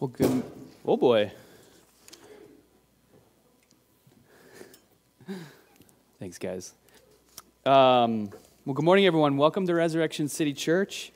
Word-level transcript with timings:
Well, 0.00 0.08
good. 0.08 0.42
Oh 0.84 0.96
boy. 0.96 1.30
Thanks, 6.18 6.36
guys. 6.36 6.74
Um, 7.64 8.30
well, 8.66 8.74
good 8.74 8.84
morning, 8.84 9.06
everyone. 9.06 9.36
Welcome 9.36 9.66
to 9.68 9.74
Resurrection 9.74 10.28
City 10.28 10.52
Church. 10.52 11.12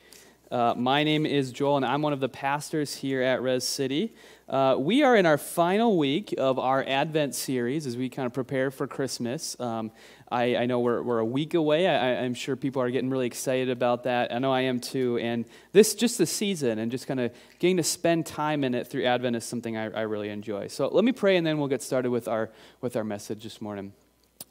Uh, 0.51 0.73
my 0.75 1.05
name 1.05 1.27
is 1.27 1.53
Joel, 1.53 1.77
and 1.77 1.85
I'm 1.85 2.01
one 2.01 2.15
of 2.15 2.21
the 2.21 2.29
pastors 2.29 2.95
here 2.95 3.21
at 3.21 3.43
Res 3.43 3.64
City. 3.64 4.14
Uh, 4.49 4.77
we 4.79 5.03
are 5.03 5.14
in 5.14 5.27
our 5.27 5.37
final 5.37 5.99
week 5.99 6.35
of 6.39 6.59
our 6.59 6.82
Advent 6.89 7.35
series 7.35 7.87
as 7.87 7.99
we 7.99 8.09
kind 8.09 8.25
of 8.25 8.32
prepare 8.32 8.71
for 8.71 8.87
Christmas. 8.87 9.61
Um, 9.61 9.91
I, 10.31 10.57
I, 10.57 10.64
know 10.64 10.81
we're, 10.81 11.03
we're 11.03 11.19
a 11.19 11.25
week 11.25 11.53
away. 11.53 11.87
I, 11.87 12.25
am 12.25 12.32
sure 12.32 12.57
people 12.57 12.81
are 12.81 12.91
getting 12.91 13.11
really 13.11 13.27
excited 13.27 13.69
about 13.69 14.05
that. 14.05 14.32
I 14.32 14.39
know 14.39 14.50
I 14.50 14.63
am 14.63 14.81
too. 14.81 15.19
And 15.19 15.45
this, 15.73 15.95
just 15.95 16.17
the 16.17 16.25
season 16.25 16.79
and 16.79 16.91
just 16.91 17.07
kind 17.07 17.21
of 17.21 17.30
getting 17.59 17.77
to 17.77 17.83
spend 17.83 18.25
time 18.25 18.65
in 18.65 18.75
it 18.75 18.86
through 18.86 19.05
Advent 19.05 19.36
is 19.36 19.44
something 19.44 19.77
I, 19.77 19.91
I 19.91 20.03
really 20.03 20.30
enjoy. 20.30 20.69
So 20.69 20.89
let 20.89 21.05
me 21.05 21.13
pray, 21.13 21.36
and 21.36 21.46
then 21.46 21.58
we'll 21.58 21.69
get 21.69 21.83
started 21.83 22.11
with 22.11 22.27
our, 22.27 22.49
with 22.80 22.96
our 22.96 23.05
message 23.05 23.43
this 23.43 23.61
morning. 23.61 23.93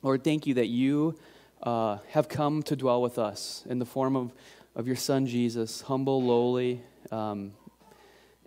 Lord, 0.03 0.23
thank 0.23 0.45
you 0.45 0.53
that 0.55 0.67
you 0.67 1.17
uh, 1.63 1.97
have 2.09 2.29
come 2.29 2.61
to 2.63 2.75
dwell 2.75 3.01
with 3.01 3.17
us 3.17 3.63
in 3.67 3.79
the 3.79 3.85
form 3.85 4.15
of, 4.15 4.31
of 4.77 4.87
your 4.87 4.95
Son, 4.95 5.27
Jesus, 5.27 5.81
humble, 5.81 6.23
lowly. 6.23 6.81
Um, 7.11 7.51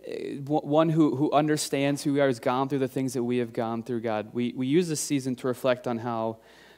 Eh, 0.05 0.37
one 0.39 0.89
who, 0.89 1.15
who 1.15 1.31
understands 1.31 2.03
who 2.03 2.13
we 2.13 2.21
are, 2.21 2.27
has 2.27 2.39
gone 2.39 2.69
through 2.69 2.79
the 2.79 2.87
things 2.87 3.13
that 3.13 3.23
we 3.23 3.37
have 3.37 3.53
gone 3.53 3.83
through, 3.83 4.01
God. 4.01 4.29
We, 4.33 4.53
we 4.55 4.67
use 4.67 4.87
this 4.87 4.99
season 4.99 5.35
to 5.37 5.47
reflect 5.47 5.87
on 5.87 5.99
how 5.99 6.37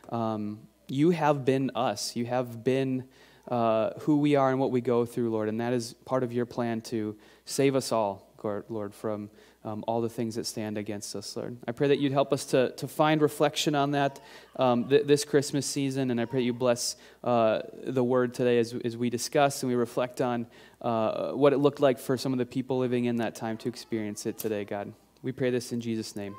um, 0.09 0.59
you 0.87 1.11
have 1.11 1.45
been 1.45 1.71
us. 1.73 2.15
You 2.15 2.25
have 2.25 2.63
been 2.63 3.05
uh, 3.47 3.91
who 4.01 4.17
we 4.17 4.35
are 4.35 4.49
and 4.49 4.59
what 4.59 4.71
we 4.71 4.81
go 4.81 5.05
through, 5.05 5.29
Lord. 5.31 5.47
And 5.47 5.59
that 5.61 5.73
is 5.73 5.93
part 6.05 6.23
of 6.23 6.33
your 6.33 6.45
plan 6.45 6.81
to 6.81 7.15
save 7.45 7.75
us 7.75 7.91
all, 7.91 8.32
Lord, 8.43 8.93
from 8.93 9.29
um, 9.63 9.83
all 9.87 10.01
the 10.01 10.09
things 10.09 10.35
that 10.35 10.45
stand 10.45 10.77
against 10.77 11.15
us, 11.15 11.35
Lord. 11.35 11.57
I 11.67 11.71
pray 11.71 11.87
that 11.87 11.99
you'd 11.99 12.11
help 12.11 12.33
us 12.33 12.45
to, 12.45 12.71
to 12.71 12.87
find 12.87 13.21
reflection 13.21 13.75
on 13.75 13.91
that 13.91 14.19
um, 14.57 14.89
th- 14.89 15.05
this 15.05 15.23
Christmas 15.23 15.65
season, 15.65 16.11
and 16.11 16.19
I 16.19 16.25
pray 16.25 16.41
you 16.41 16.53
bless 16.53 16.95
uh, 17.23 17.61
the 17.85 18.03
word 18.03 18.33
today 18.33 18.59
as, 18.59 18.73
as 18.83 18.97
we 18.97 19.09
discuss 19.09 19.63
and 19.63 19.69
we 19.69 19.75
reflect 19.75 20.21
on 20.21 20.47
uh, 20.81 21.31
what 21.31 21.53
it 21.53 21.57
looked 21.57 21.79
like 21.79 21.99
for 21.99 22.17
some 22.17 22.33
of 22.33 22.39
the 22.39 22.45
people 22.45 22.77
living 22.77 23.05
in 23.05 23.17
that 23.17 23.35
time 23.35 23.57
to 23.57 23.69
experience 23.69 24.25
it 24.25 24.37
today, 24.37 24.65
God. 24.65 24.91
We 25.21 25.31
pray 25.31 25.49
this 25.49 25.71
in 25.71 25.79
Jesus' 25.79 26.15
name. 26.15 26.35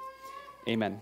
Amen. 0.68 1.00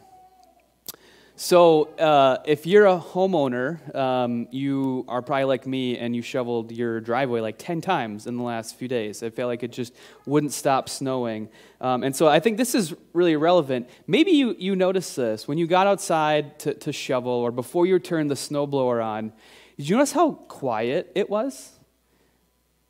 So, 1.45 1.89
uh, 1.99 2.37
if 2.45 2.69
you're 2.69 2.87
a 2.87 3.01
homeowner, 3.01 3.93
um, 3.97 4.47
you 4.53 5.05
are 5.09 5.21
probably 5.23 5.47
like 5.47 5.67
me 5.67 5.99
and 5.99 6.15
you 6.15 6.23
shoveled 6.23 6.71
your 6.71 7.01
driveway 7.01 7.41
like 7.41 7.57
10 7.59 7.81
times 7.81 8.29
in 8.29 8.37
the 8.37 8.45
last 8.45 8.77
few 8.77 8.87
days. 8.87 9.25
I 9.25 9.31
feel 9.31 9.49
like 9.49 9.65
it 9.65 9.73
just 9.73 9.93
wouldn't 10.25 10.53
stop 10.53 10.89
snowing. 10.89 11.49
Um, 11.81 12.05
and 12.05 12.15
so, 12.15 12.29
I 12.29 12.39
think 12.39 12.59
this 12.59 12.77
is 12.77 12.95
really 13.13 13.35
relevant. 13.35 13.91
Maybe 14.07 14.31
you, 14.31 14.55
you 14.57 14.77
noticed 14.77 15.17
this 15.17 15.49
when 15.49 15.59
you 15.59 15.67
got 15.67 15.89
outside 15.89 16.61
to, 16.61 16.75
to 16.75 16.93
shovel 16.93 17.33
or 17.33 17.51
before 17.51 17.87
you 17.87 17.99
turned 17.99 18.31
the 18.31 18.37
snowblower 18.37 19.05
on. 19.05 19.33
Did 19.77 19.89
you 19.89 19.97
notice 19.97 20.13
how 20.13 20.35
quiet 20.47 21.11
it 21.17 21.29
was? 21.29 21.73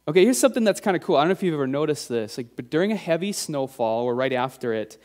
Okay, 0.06 0.24
here's 0.24 0.38
something 0.38 0.64
that's 0.64 0.80
kind 0.80 0.94
of 0.94 1.02
cool. 1.02 1.16
I 1.16 1.20
don't 1.20 1.28
know 1.28 1.32
if 1.32 1.42
you've 1.42 1.54
ever 1.54 1.66
noticed 1.66 2.10
this, 2.10 2.36
like, 2.36 2.48
but 2.54 2.68
during 2.68 2.92
a 2.92 2.96
heavy 2.96 3.32
snowfall 3.32 4.02
or 4.02 4.14
right 4.14 4.32
after 4.32 4.74
it, 4.74 4.98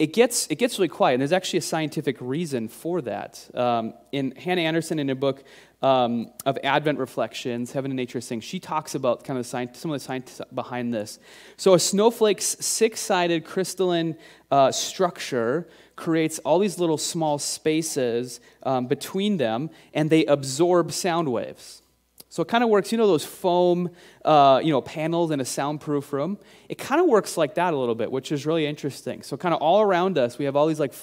it 0.00 0.14
gets, 0.14 0.46
it 0.46 0.54
gets 0.54 0.78
really 0.78 0.88
quiet, 0.88 1.12
and 1.12 1.20
there's 1.20 1.30
actually 1.30 1.58
a 1.58 1.62
scientific 1.62 2.16
reason 2.20 2.68
for 2.68 3.02
that. 3.02 3.46
Um, 3.52 3.92
in 4.12 4.30
Hannah 4.30 4.62
Anderson, 4.62 4.98
in 4.98 5.10
a 5.10 5.14
book 5.14 5.44
um, 5.82 6.32
of 6.46 6.56
Advent 6.64 6.98
Reflections, 6.98 7.72
Heaven 7.72 7.90
and 7.90 7.96
Nature 7.96 8.22
Sing, 8.22 8.40
she 8.40 8.58
talks 8.58 8.94
about 8.94 9.24
kind 9.24 9.38
of 9.38 9.44
science, 9.44 9.78
some 9.78 9.90
of 9.90 10.00
the 10.00 10.02
science 10.02 10.40
behind 10.54 10.94
this. 10.94 11.18
So, 11.58 11.74
a 11.74 11.78
snowflake's 11.78 12.46
six 12.64 12.98
sided 12.98 13.44
crystalline 13.44 14.16
uh, 14.50 14.72
structure 14.72 15.68
creates 15.96 16.38
all 16.38 16.58
these 16.58 16.78
little 16.78 16.96
small 16.96 17.38
spaces 17.38 18.40
um, 18.62 18.86
between 18.86 19.36
them, 19.36 19.68
and 19.92 20.08
they 20.08 20.24
absorb 20.24 20.92
sound 20.92 21.30
waves. 21.30 21.82
So 22.30 22.42
it 22.42 22.48
kind 22.48 22.62
of 22.62 22.70
works, 22.70 22.92
you 22.92 22.98
know, 22.98 23.08
those 23.08 23.24
foam, 23.24 23.90
uh, 24.24 24.60
you 24.62 24.70
know, 24.70 24.80
panels 24.80 25.32
in 25.32 25.40
a 25.40 25.44
soundproof 25.44 26.12
room. 26.12 26.38
It 26.68 26.78
kind 26.78 27.00
of 27.00 27.08
works 27.08 27.36
like 27.36 27.56
that 27.56 27.74
a 27.74 27.76
little 27.76 27.96
bit, 27.96 28.10
which 28.12 28.30
is 28.30 28.46
really 28.46 28.66
interesting. 28.66 29.24
So 29.24 29.36
kind 29.36 29.52
of 29.52 29.60
all 29.60 29.80
around 29.80 30.16
us, 30.16 30.38
we 30.38 30.44
have 30.44 30.54
all 30.54 30.68
these 30.68 30.78
like, 30.78 30.94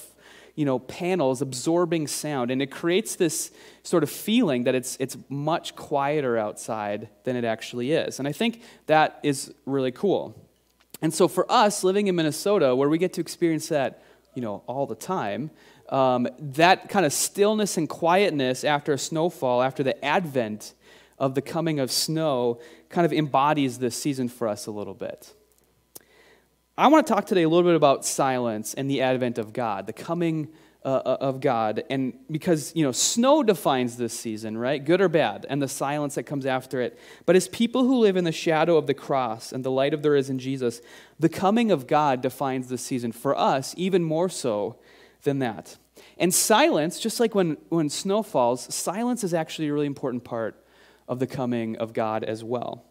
you 0.54 0.64
know, 0.64 0.78
panels 0.78 1.42
absorbing 1.42 2.06
sound, 2.06 2.50
and 2.50 2.62
it 2.62 2.70
creates 2.70 3.14
this 3.14 3.50
sort 3.82 4.02
of 4.02 4.10
feeling 4.10 4.64
that 4.64 4.74
it's 4.74 4.96
it's 4.98 5.18
much 5.28 5.76
quieter 5.76 6.38
outside 6.38 7.08
than 7.24 7.36
it 7.36 7.44
actually 7.44 7.92
is. 7.92 8.18
And 8.18 8.26
I 8.26 8.32
think 8.32 8.62
that 8.86 9.20
is 9.22 9.52
really 9.66 9.92
cool. 9.92 10.34
And 11.02 11.12
so 11.12 11.28
for 11.28 11.44
us 11.52 11.84
living 11.84 12.06
in 12.06 12.16
Minnesota, 12.16 12.74
where 12.74 12.88
we 12.88 12.96
get 12.96 13.12
to 13.12 13.20
experience 13.20 13.68
that, 13.68 14.02
you 14.34 14.40
know, 14.40 14.62
all 14.66 14.86
the 14.86 14.96
time. 14.96 15.50
Um, 15.90 16.28
that 16.38 16.90
kind 16.90 17.06
of 17.06 17.14
stillness 17.14 17.78
and 17.78 17.88
quietness 17.88 18.62
after 18.62 18.92
a 18.92 18.98
snowfall, 18.98 19.62
after 19.62 19.82
the 19.82 20.04
advent 20.04 20.74
of 21.18 21.34
the 21.34 21.42
coming 21.42 21.80
of 21.80 21.90
snow 21.90 22.60
kind 22.88 23.04
of 23.04 23.12
embodies 23.12 23.78
this 23.78 23.96
season 23.96 24.28
for 24.28 24.48
us 24.48 24.66
a 24.66 24.70
little 24.70 24.94
bit. 24.94 25.34
I 26.76 26.86
want 26.86 27.06
to 27.06 27.12
talk 27.12 27.26
today 27.26 27.42
a 27.42 27.48
little 27.48 27.68
bit 27.68 27.74
about 27.74 28.04
silence 28.04 28.72
and 28.74 28.88
the 28.88 29.02
advent 29.02 29.38
of 29.38 29.52
God, 29.52 29.86
the 29.86 29.92
coming 29.92 30.48
uh, 30.84 31.02
uh, 31.04 31.16
of 31.20 31.40
God. 31.40 31.82
And 31.90 32.14
because, 32.30 32.72
you 32.76 32.84
know, 32.84 32.92
snow 32.92 33.42
defines 33.42 33.96
this 33.96 34.18
season, 34.18 34.56
right? 34.56 34.82
Good 34.82 35.00
or 35.00 35.08
bad, 35.08 35.44
and 35.50 35.60
the 35.60 35.66
silence 35.66 36.14
that 36.14 36.22
comes 36.22 36.46
after 36.46 36.80
it. 36.80 36.96
But 37.26 37.34
as 37.34 37.48
people 37.48 37.82
who 37.82 37.98
live 37.98 38.16
in 38.16 38.22
the 38.22 38.32
shadow 38.32 38.76
of 38.76 38.86
the 38.86 38.94
cross 38.94 39.52
and 39.52 39.64
the 39.64 39.72
light 39.72 39.92
of 39.92 40.02
the 40.02 40.10
risen 40.12 40.38
Jesus, 40.38 40.80
the 41.18 41.28
coming 41.28 41.72
of 41.72 41.88
God 41.88 42.22
defines 42.22 42.68
this 42.68 42.82
season 42.82 43.10
for 43.10 43.36
us 43.36 43.74
even 43.76 44.04
more 44.04 44.28
so 44.28 44.76
than 45.24 45.40
that. 45.40 45.76
And 46.16 46.32
silence, 46.32 47.00
just 47.00 47.18
like 47.18 47.34
when, 47.34 47.56
when 47.70 47.90
snow 47.90 48.22
falls, 48.22 48.72
silence 48.72 49.24
is 49.24 49.34
actually 49.34 49.68
a 49.68 49.72
really 49.72 49.86
important 49.86 50.22
part 50.22 50.64
of 51.08 51.18
the 51.18 51.26
coming 51.26 51.76
of 51.76 51.92
God 51.92 52.22
as 52.22 52.44
well. 52.44 52.84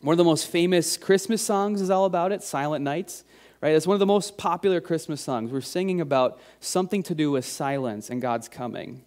One 0.00 0.12
of 0.12 0.18
the 0.18 0.24
most 0.24 0.46
famous 0.46 0.96
Christmas 0.96 1.42
songs 1.42 1.80
is 1.80 1.90
all 1.90 2.04
about 2.04 2.30
it, 2.30 2.42
Silent 2.42 2.84
Nights, 2.84 3.24
right? 3.60 3.74
It's 3.74 3.86
one 3.86 3.94
of 3.94 4.00
the 4.00 4.06
most 4.06 4.36
popular 4.36 4.80
Christmas 4.80 5.20
songs. 5.20 5.50
We're 5.50 5.60
singing 5.62 6.00
about 6.00 6.38
something 6.60 7.02
to 7.04 7.14
do 7.14 7.30
with 7.30 7.44
silence 7.44 8.10
and 8.10 8.20
God's 8.20 8.48
coming. 8.48 9.04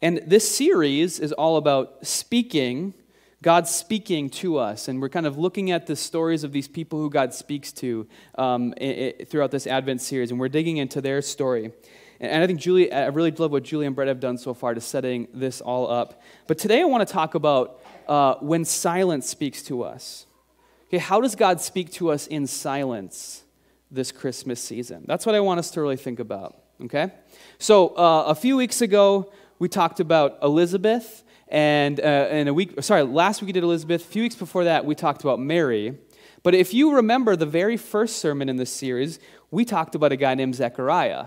And 0.00 0.22
this 0.26 0.48
series 0.48 1.18
is 1.18 1.32
all 1.32 1.56
about 1.56 2.06
speaking, 2.06 2.94
God 3.42 3.66
speaking 3.66 4.30
to 4.30 4.56
us. 4.56 4.88
And 4.88 5.00
we're 5.00 5.08
kind 5.08 5.26
of 5.26 5.36
looking 5.36 5.70
at 5.70 5.86
the 5.86 5.96
stories 5.96 6.44
of 6.44 6.52
these 6.52 6.68
people 6.68 6.98
who 7.00 7.10
God 7.10 7.34
speaks 7.34 7.72
to 7.72 8.06
um, 8.36 8.72
throughout 9.26 9.50
this 9.50 9.66
Advent 9.66 10.00
series, 10.00 10.30
and 10.30 10.38
we're 10.38 10.48
digging 10.48 10.78
into 10.78 11.00
their 11.00 11.20
story. 11.20 11.72
And 12.20 12.42
I 12.42 12.46
think 12.46 12.60
Julie, 12.60 12.92
I 12.92 13.06
really 13.06 13.30
love 13.30 13.50
what 13.50 13.62
Julie 13.62 13.86
and 13.86 13.96
Brett 13.96 14.08
have 14.08 14.20
done 14.20 14.36
so 14.36 14.52
far 14.52 14.74
to 14.74 14.80
setting 14.80 15.26
this 15.32 15.62
all 15.62 15.90
up. 15.90 16.20
But 16.46 16.58
today 16.58 16.82
I 16.82 16.84
want 16.84 17.06
to 17.06 17.10
talk 17.10 17.34
about 17.34 17.80
uh, 18.06 18.34
when 18.40 18.66
silence 18.66 19.26
speaks 19.26 19.62
to 19.64 19.82
us. 19.82 20.26
Okay, 20.88 20.98
how 20.98 21.20
does 21.22 21.34
God 21.34 21.62
speak 21.62 21.90
to 21.92 22.10
us 22.10 22.26
in 22.26 22.46
silence 22.46 23.44
this 23.90 24.12
Christmas 24.12 24.60
season? 24.60 25.04
That's 25.06 25.24
what 25.24 25.34
I 25.34 25.40
want 25.40 25.60
us 25.60 25.70
to 25.72 25.80
really 25.80 25.96
think 25.96 26.20
about. 26.20 26.58
Okay? 26.84 27.10
So 27.58 27.96
uh, 27.96 28.24
a 28.26 28.34
few 28.34 28.56
weeks 28.56 28.82
ago, 28.82 29.32
we 29.58 29.68
talked 29.68 29.98
about 29.98 30.38
Elizabeth. 30.42 31.24
And, 31.48 31.98
uh, 31.98 32.02
and 32.02 32.48
a 32.48 32.54
week, 32.54 32.82
sorry, 32.82 33.02
last 33.02 33.40
week 33.40 33.48
we 33.48 33.52
did 33.52 33.64
Elizabeth. 33.64 34.04
A 34.04 34.08
few 34.08 34.22
weeks 34.22 34.34
before 34.34 34.64
that, 34.64 34.84
we 34.84 34.94
talked 34.94 35.22
about 35.22 35.40
Mary. 35.40 35.96
But 36.42 36.54
if 36.54 36.74
you 36.74 36.94
remember 36.96 37.34
the 37.34 37.46
very 37.46 37.76
first 37.76 38.16
sermon 38.18 38.48
in 38.48 38.56
this 38.56 38.72
series, 38.72 39.18
we 39.50 39.64
talked 39.64 39.94
about 39.94 40.12
a 40.12 40.16
guy 40.16 40.34
named 40.34 40.54
Zechariah. 40.54 41.26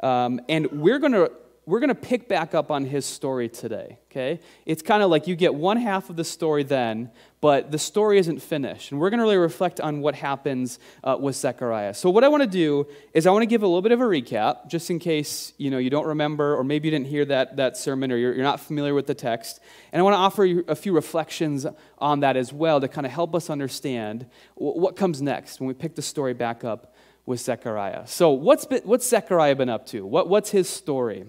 Um, 0.00 0.40
and 0.48 0.70
we're 0.72 0.98
going 0.98 1.12
to 1.12 1.30
we're 1.68 1.80
going 1.80 1.88
to 1.88 1.94
pick 1.94 2.28
back 2.28 2.54
up 2.54 2.70
on 2.70 2.86
his 2.86 3.04
story 3.04 3.46
today, 3.50 3.98
okay? 4.10 4.40
It's 4.64 4.80
kind 4.80 5.02
of 5.02 5.10
like 5.10 5.26
you 5.26 5.36
get 5.36 5.54
one 5.54 5.76
half 5.76 6.08
of 6.08 6.16
the 6.16 6.24
story 6.24 6.62
then, 6.62 7.10
but 7.42 7.70
the 7.70 7.78
story 7.78 8.16
isn't 8.16 8.40
finished. 8.40 8.90
And 8.90 8.98
we're 8.98 9.10
going 9.10 9.18
to 9.18 9.24
really 9.24 9.36
reflect 9.36 9.78
on 9.78 10.00
what 10.00 10.14
happens 10.14 10.78
uh, 11.04 11.18
with 11.20 11.36
Zechariah. 11.36 11.92
So 11.92 12.08
what 12.08 12.24
I 12.24 12.28
want 12.28 12.42
to 12.42 12.48
do 12.48 12.86
is 13.12 13.26
I 13.26 13.32
want 13.32 13.42
to 13.42 13.46
give 13.46 13.62
a 13.62 13.66
little 13.66 13.82
bit 13.82 13.92
of 13.92 14.00
a 14.00 14.04
recap, 14.04 14.66
just 14.68 14.88
in 14.88 14.98
case, 14.98 15.52
you 15.58 15.70
know, 15.70 15.76
you 15.76 15.90
don't 15.90 16.06
remember 16.06 16.56
or 16.56 16.64
maybe 16.64 16.88
you 16.88 16.90
didn't 16.90 17.08
hear 17.08 17.26
that, 17.26 17.58
that 17.58 17.76
sermon 17.76 18.10
or 18.10 18.16
you're, 18.16 18.32
you're 18.32 18.44
not 18.44 18.60
familiar 18.60 18.94
with 18.94 19.06
the 19.06 19.14
text. 19.14 19.60
And 19.92 20.00
I 20.00 20.02
want 20.02 20.14
to 20.14 20.20
offer 20.20 20.46
you 20.46 20.64
a 20.68 20.74
few 20.74 20.94
reflections 20.94 21.66
on 21.98 22.20
that 22.20 22.38
as 22.38 22.50
well 22.50 22.80
to 22.80 22.88
kind 22.88 23.06
of 23.06 23.12
help 23.12 23.34
us 23.34 23.50
understand 23.50 24.24
what 24.54 24.96
comes 24.96 25.20
next 25.20 25.60
when 25.60 25.68
we 25.68 25.74
pick 25.74 25.96
the 25.96 26.02
story 26.02 26.32
back 26.32 26.64
up 26.64 26.94
with 27.28 27.40
Zechariah. 27.40 28.06
So, 28.06 28.30
what's, 28.30 28.64
been, 28.64 28.80
what's 28.84 29.06
Zechariah 29.06 29.54
been 29.54 29.68
up 29.68 29.84
to? 29.88 30.06
What, 30.06 30.30
what's 30.30 30.50
his 30.50 30.66
story? 30.66 31.26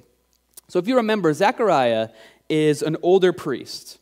So, 0.70 0.80
if 0.80 0.88
you 0.88 0.96
remember, 0.96 1.34
Zechariah 1.34 2.08
is 2.48 2.82
an 2.82 2.96
older 3.04 3.34
priest. 3.34 3.98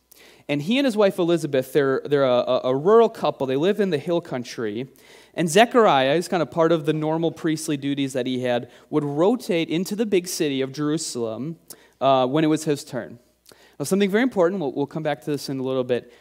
And 0.48 0.62
he 0.62 0.78
and 0.78 0.84
his 0.84 0.96
wife 0.96 1.18
Elizabeth, 1.18 1.72
they're, 1.72 2.00
they're 2.04 2.24
a, 2.24 2.60
a 2.64 2.76
rural 2.76 3.08
couple. 3.08 3.48
They 3.48 3.56
live 3.56 3.80
in 3.80 3.90
the 3.90 3.98
hill 3.98 4.20
country. 4.20 4.86
And 5.34 5.48
Zechariah 5.48 6.14
is 6.14 6.28
kind 6.28 6.40
of 6.40 6.52
part 6.52 6.70
of 6.70 6.86
the 6.86 6.92
normal 6.92 7.32
priestly 7.32 7.76
duties 7.76 8.12
that 8.12 8.26
he 8.26 8.42
had, 8.42 8.70
would 8.90 9.04
rotate 9.04 9.68
into 9.68 9.96
the 9.96 10.06
big 10.06 10.28
city 10.28 10.60
of 10.60 10.72
Jerusalem 10.72 11.58
uh, 12.00 12.28
when 12.28 12.44
it 12.44 12.46
was 12.46 12.62
his 12.62 12.84
turn. 12.84 13.18
Now, 13.78 13.84
something 13.84 14.08
very 14.08 14.22
important, 14.22 14.60
we'll, 14.60 14.72
we'll 14.72 14.86
come 14.86 15.02
back 15.02 15.20
to 15.22 15.32
this 15.32 15.48
in 15.48 15.58
a 15.58 15.64
little 15.64 15.84
bit. 15.84 16.12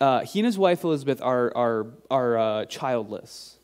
Uh, 0.00 0.20
he 0.20 0.38
and 0.38 0.46
his 0.46 0.58
wife 0.58 0.82
Elizabeth 0.82 1.20
are, 1.20 1.52
are, 1.54 1.86
are 2.10 2.38
uh, 2.38 2.64
childless. 2.64 3.55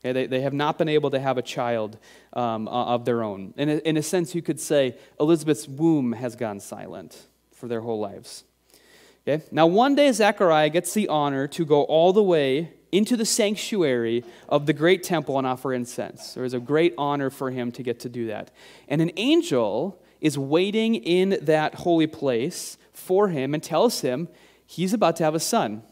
Okay, 0.00 0.12
they, 0.12 0.26
they 0.26 0.40
have 0.40 0.54
not 0.54 0.78
been 0.78 0.88
able 0.88 1.10
to 1.10 1.20
have 1.20 1.36
a 1.36 1.42
child 1.42 1.98
um, 2.32 2.68
of 2.68 3.04
their 3.04 3.22
own. 3.22 3.52
In 3.56 3.68
a, 3.68 3.76
in 3.76 3.96
a 3.98 4.02
sense, 4.02 4.34
you 4.34 4.40
could 4.40 4.58
say 4.58 4.96
Elizabeth's 5.18 5.68
womb 5.68 6.12
has 6.12 6.36
gone 6.36 6.58
silent 6.58 7.26
for 7.52 7.68
their 7.68 7.82
whole 7.82 8.00
lives. 8.00 8.44
Okay? 9.28 9.44
Now, 9.50 9.66
one 9.66 9.94
day, 9.94 10.10
Zechariah 10.12 10.70
gets 10.70 10.94
the 10.94 11.08
honor 11.08 11.46
to 11.48 11.66
go 11.66 11.82
all 11.82 12.14
the 12.14 12.22
way 12.22 12.72
into 12.92 13.16
the 13.16 13.26
sanctuary 13.26 14.24
of 14.48 14.66
the 14.66 14.72
great 14.72 15.02
temple 15.02 15.38
and 15.38 15.46
offer 15.46 15.72
incense. 15.72 16.34
There 16.34 16.44
is 16.44 16.54
a 16.54 16.60
great 16.60 16.94
honor 16.96 17.30
for 17.30 17.50
him 17.50 17.70
to 17.72 17.82
get 17.82 18.00
to 18.00 18.08
do 18.08 18.26
that. 18.28 18.50
And 18.88 19.00
an 19.00 19.12
angel 19.16 20.02
is 20.20 20.36
waiting 20.38 20.94
in 20.94 21.38
that 21.42 21.74
holy 21.76 22.06
place 22.06 22.78
for 22.92 23.28
him 23.28 23.54
and 23.54 23.62
tells 23.62 24.00
him 24.00 24.28
he's 24.66 24.92
about 24.92 25.16
to 25.16 25.24
have 25.24 25.34
a 25.34 25.40
son. 25.40 25.82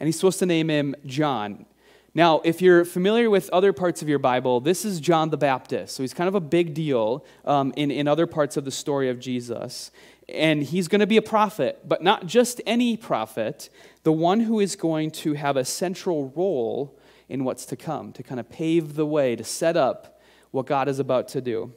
And 0.00 0.06
he's 0.06 0.16
supposed 0.16 0.38
to 0.40 0.46
name 0.46 0.68
him 0.68 0.94
John. 1.06 1.66
Now, 2.16 2.40
if 2.44 2.62
you're 2.62 2.84
familiar 2.84 3.28
with 3.28 3.50
other 3.50 3.72
parts 3.72 4.00
of 4.00 4.08
your 4.08 4.20
Bible, 4.20 4.60
this 4.60 4.84
is 4.84 5.00
John 5.00 5.30
the 5.30 5.36
Baptist. 5.36 5.96
So 5.96 6.04
he's 6.04 6.14
kind 6.14 6.28
of 6.28 6.36
a 6.36 6.40
big 6.40 6.72
deal 6.72 7.24
um, 7.44 7.72
in, 7.76 7.90
in 7.90 8.06
other 8.06 8.28
parts 8.28 8.56
of 8.56 8.64
the 8.64 8.70
story 8.70 9.10
of 9.10 9.18
Jesus. 9.18 9.90
And 10.28 10.62
he's 10.62 10.86
going 10.86 11.00
to 11.00 11.08
be 11.08 11.16
a 11.16 11.22
prophet, 11.22 11.80
but 11.84 12.04
not 12.04 12.26
just 12.26 12.60
any 12.66 12.96
prophet, 12.96 13.68
the 14.04 14.12
one 14.12 14.40
who 14.40 14.60
is 14.60 14.76
going 14.76 15.10
to 15.10 15.34
have 15.34 15.56
a 15.56 15.64
central 15.64 16.32
role 16.36 16.96
in 17.28 17.42
what's 17.42 17.66
to 17.66 17.76
come, 17.76 18.12
to 18.12 18.22
kind 18.22 18.38
of 18.38 18.48
pave 18.48 18.94
the 18.94 19.06
way, 19.06 19.34
to 19.34 19.42
set 19.42 19.76
up 19.76 20.20
what 20.52 20.66
God 20.66 20.88
is 20.88 21.00
about 21.00 21.26
to 21.28 21.40
do. 21.40 21.72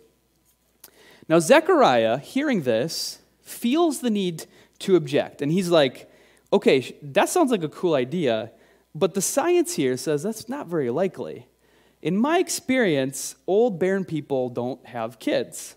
Now, 1.28 1.40
Zechariah, 1.40 2.20
hearing 2.20 2.62
this, 2.62 3.20
feels 3.42 4.02
the 4.02 4.12
need 4.12 4.46
to 4.80 4.96
object. 4.96 5.42
And 5.42 5.52
he's 5.52 5.70
like, 5.70 6.12
okay, 6.54 6.96
that 7.02 7.28
sounds 7.28 7.50
like 7.50 7.64
a 7.64 7.70
cool 7.70 7.96
idea 7.96 8.52
but 8.98 9.14
the 9.14 9.22
science 9.22 9.76
here 9.76 9.96
says 9.96 10.24
that's 10.24 10.50
not 10.50 10.68
very 10.68 10.90
likely. 10.90 11.48
In 12.02 12.18
my 12.18 12.40
experience, 12.40 13.36
old 13.46 13.80
barren 13.80 14.06
people 14.06 14.50
don't 14.50 14.84
have 14.88 15.20
kids. 15.20 15.76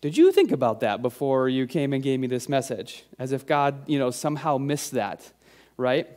Did 0.00 0.16
you 0.16 0.30
think 0.32 0.52
about 0.52 0.80
that 0.80 1.02
before 1.02 1.48
you 1.48 1.66
came 1.66 1.92
and 1.92 2.02
gave 2.02 2.20
me 2.20 2.26
this 2.26 2.48
message? 2.48 3.04
As 3.18 3.32
if 3.32 3.46
God, 3.46 3.88
you 3.88 3.98
know, 3.98 4.10
somehow 4.10 4.58
missed 4.58 4.92
that, 4.92 5.30
right? 5.76 6.08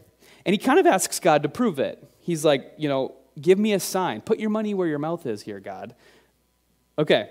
And 0.45 0.53
he 0.53 0.57
kind 0.57 0.79
of 0.79 0.85
asks 0.85 1.19
God 1.19 1.43
to 1.43 1.49
prove 1.49 1.79
it. 1.79 2.03
He's 2.19 2.45
like, 2.45 2.73
you 2.77 2.87
know, 2.87 3.15
give 3.39 3.57
me 3.59 3.73
a 3.73 3.79
sign. 3.79 4.21
Put 4.21 4.39
your 4.39 4.49
money 4.49 4.73
where 4.73 4.87
your 4.87 4.99
mouth 4.99 5.25
is 5.25 5.41
here, 5.41 5.59
God. 5.59 5.95
Okay. 6.97 7.29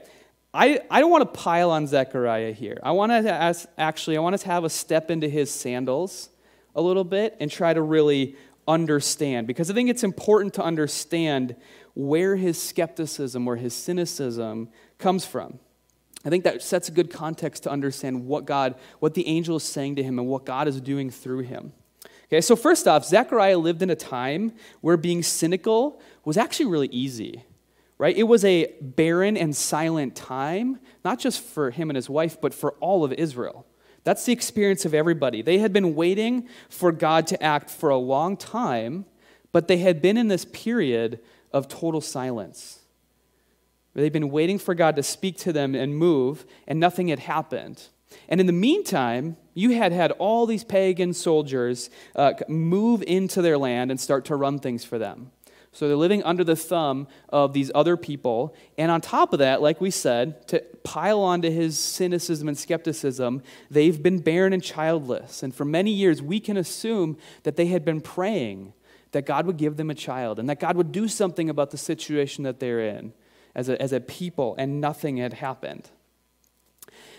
I, 0.52 0.80
I 0.90 1.00
don't 1.00 1.10
want 1.10 1.32
to 1.32 1.38
pile 1.38 1.70
on 1.70 1.86
Zechariah 1.86 2.52
here. 2.52 2.80
I 2.82 2.92
want 2.92 3.12
to 3.12 3.32
ask, 3.32 3.68
actually, 3.76 4.16
I 4.16 4.20
want 4.20 4.34
us 4.34 4.42
to 4.42 4.48
have 4.48 4.64
a 4.64 4.70
step 4.70 5.10
into 5.10 5.28
his 5.28 5.50
sandals 5.50 6.30
a 6.74 6.80
little 6.80 7.04
bit 7.04 7.36
and 7.40 7.50
try 7.50 7.74
to 7.74 7.82
really 7.82 8.36
understand 8.68 9.46
because 9.46 9.70
I 9.70 9.74
think 9.74 9.88
it's 9.88 10.04
important 10.04 10.54
to 10.54 10.62
understand 10.62 11.56
where 11.94 12.36
his 12.36 12.62
skepticism, 12.62 13.44
where 13.44 13.56
his 13.56 13.74
cynicism 13.74 14.68
comes 14.98 15.24
from. 15.24 15.58
I 16.24 16.30
think 16.30 16.44
that 16.44 16.62
sets 16.62 16.88
a 16.88 16.92
good 16.92 17.10
context 17.10 17.62
to 17.64 17.70
understand 17.70 18.26
what 18.26 18.44
God, 18.44 18.74
what 18.98 19.14
the 19.14 19.26
angel 19.26 19.56
is 19.56 19.64
saying 19.64 19.96
to 19.96 20.02
him 20.02 20.18
and 20.18 20.28
what 20.28 20.44
God 20.44 20.68
is 20.68 20.80
doing 20.80 21.10
through 21.10 21.40
him. 21.40 21.72
Okay, 22.26 22.40
so 22.42 22.56
first 22.56 22.86
off, 22.86 23.06
Zechariah 23.06 23.56
lived 23.56 23.82
in 23.82 23.88
a 23.88 23.96
time 23.96 24.52
where 24.82 24.98
being 24.98 25.22
cynical 25.22 26.02
was 26.24 26.36
actually 26.36 26.66
really 26.66 26.88
easy, 26.88 27.44
right? 27.96 28.14
It 28.14 28.24
was 28.24 28.44
a 28.44 28.74
barren 28.80 29.36
and 29.36 29.56
silent 29.56 30.14
time, 30.14 30.78
not 31.04 31.18
just 31.18 31.40
for 31.40 31.70
him 31.70 31.88
and 31.88 31.96
his 31.96 32.10
wife, 32.10 32.38
but 32.38 32.52
for 32.52 32.72
all 32.80 33.02
of 33.02 33.12
Israel. 33.14 33.64
That's 34.08 34.24
the 34.24 34.32
experience 34.32 34.86
of 34.86 34.94
everybody. 34.94 35.42
They 35.42 35.58
had 35.58 35.70
been 35.70 35.94
waiting 35.94 36.48
for 36.70 36.92
God 36.92 37.26
to 37.26 37.42
act 37.42 37.68
for 37.68 37.90
a 37.90 37.98
long 37.98 38.38
time, 38.38 39.04
but 39.52 39.68
they 39.68 39.76
had 39.76 40.00
been 40.00 40.16
in 40.16 40.28
this 40.28 40.46
period 40.46 41.20
of 41.52 41.68
total 41.68 42.00
silence. 42.00 42.78
They'd 43.92 44.10
been 44.10 44.30
waiting 44.30 44.58
for 44.58 44.74
God 44.74 44.96
to 44.96 45.02
speak 45.02 45.36
to 45.40 45.52
them 45.52 45.74
and 45.74 45.94
move, 45.94 46.46
and 46.66 46.80
nothing 46.80 47.08
had 47.08 47.18
happened. 47.18 47.82
And 48.30 48.40
in 48.40 48.46
the 48.46 48.52
meantime, 48.54 49.36
you 49.52 49.72
had 49.72 49.92
had 49.92 50.12
all 50.12 50.46
these 50.46 50.64
pagan 50.64 51.12
soldiers 51.12 51.90
uh, 52.16 52.32
move 52.48 53.04
into 53.06 53.42
their 53.42 53.58
land 53.58 53.90
and 53.90 54.00
start 54.00 54.24
to 54.24 54.36
run 54.36 54.58
things 54.58 54.86
for 54.86 54.98
them. 54.98 55.32
So 55.72 55.86
they're 55.86 55.96
living 55.96 56.22
under 56.24 56.44
the 56.44 56.56
thumb 56.56 57.08
of 57.28 57.52
these 57.52 57.70
other 57.74 57.96
people. 57.96 58.54
And 58.76 58.90
on 58.90 59.00
top 59.00 59.32
of 59.32 59.38
that, 59.38 59.62
like 59.62 59.80
we 59.80 59.90
said, 59.90 60.48
to 60.48 60.60
pile 60.82 61.20
onto 61.20 61.50
his 61.50 61.78
cynicism 61.78 62.48
and 62.48 62.58
skepticism, 62.58 63.42
they've 63.70 64.02
been 64.02 64.18
barren 64.18 64.52
and 64.52 64.62
childless. 64.62 65.42
And 65.42 65.54
for 65.54 65.64
many 65.64 65.90
years, 65.90 66.22
we 66.22 66.40
can 66.40 66.56
assume 66.56 67.18
that 67.42 67.56
they 67.56 67.66
had 67.66 67.84
been 67.84 68.00
praying 68.00 68.72
that 69.12 69.26
God 69.26 69.46
would 69.46 69.56
give 69.56 69.76
them 69.76 69.90
a 69.90 69.94
child 69.94 70.38
and 70.38 70.48
that 70.48 70.60
God 70.60 70.76
would 70.76 70.92
do 70.92 71.08
something 71.08 71.48
about 71.48 71.70
the 71.70 71.78
situation 71.78 72.44
that 72.44 72.60
they're 72.60 72.80
in 72.80 73.12
as 73.54 73.68
a, 73.68 73.80
as 73.80 73.92
a 73.92 74.00
people, 74.00 74.54
and 74.58 74.80
nothing 74.80 75.16
had 75.16 75.32
happened. 75.32 75.90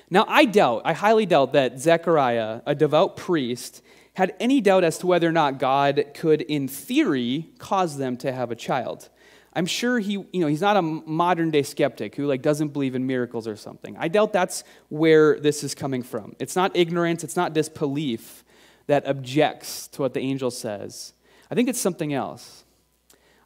Now, 0.10 0.26
I 0.28 0.46
doubt, 0.46 0.84
I 0.86 0.94
highly 0.94 1.26
doubt 1.26 1.54
that 1.54 1.80
Zechariah, 1.80 2.62
a 2.66 2.74
devout 2.74 3.18
priest, 3.18 3.84
had 4.20 4.36
any 4.38 4.60
doubt 4.60 4.84
as 4.84 4.98
to 4.98 5.08
whether 5.08 5.30
or 5.30 5.32
not 5.32 5.60
God 5.60 6.04
could, 6.14 6.42
in 6.42 6.68
theory, 6.68 7.52
cause 7.58 7.98
them 7.98 8.18
to 8.18 8.34
have 8.34 8.52
a 8.52 8.56
child. 8.56 9.08
I'm 9.54 9.66
sure 9.66 9.98
he, 9.98 10.12
you 10.12 10.42
know, 10.42 10.48
he's 10.48 10.60
not 10.60 10.76
a 10.76 10.82
modern 10.82 11.52
day 11.52 11.64
skeptic 11.64 12.18
who 12.18 12.28
like 12.28 12.42
doesn't 12.42 12.74
believe 12.74 12.96
in 12.96 13.08
miracles 13.08 13.48
or 13.48 13.56
something. 13.56 13.96
I 13.98 14.10
doubt 14.10 14.34
that's 14.34 14.66
where 14.90 15.40
this 15.40 15.64
is 15.64 15.74
coming 15.74 16.04
from. 16.04 16.36
It's 16.38 16.54
not 16.54 16.76
ignorance, 16.76 17.24
it's 17.24 17.38
not 17.38 17.54
disbelief 17.54 18.44
that 18.88 19.08
objects 19.08 19.88
to 19.88 20.02
what 20.02 20.14
the 20.14 20.20
angel 20.20 20.52
says. 20.52 21.14
I 21.50 21.56
think 21.56 21.70
it's 21.70 21.80
something 21.80 22.14
else. 22.14 22.66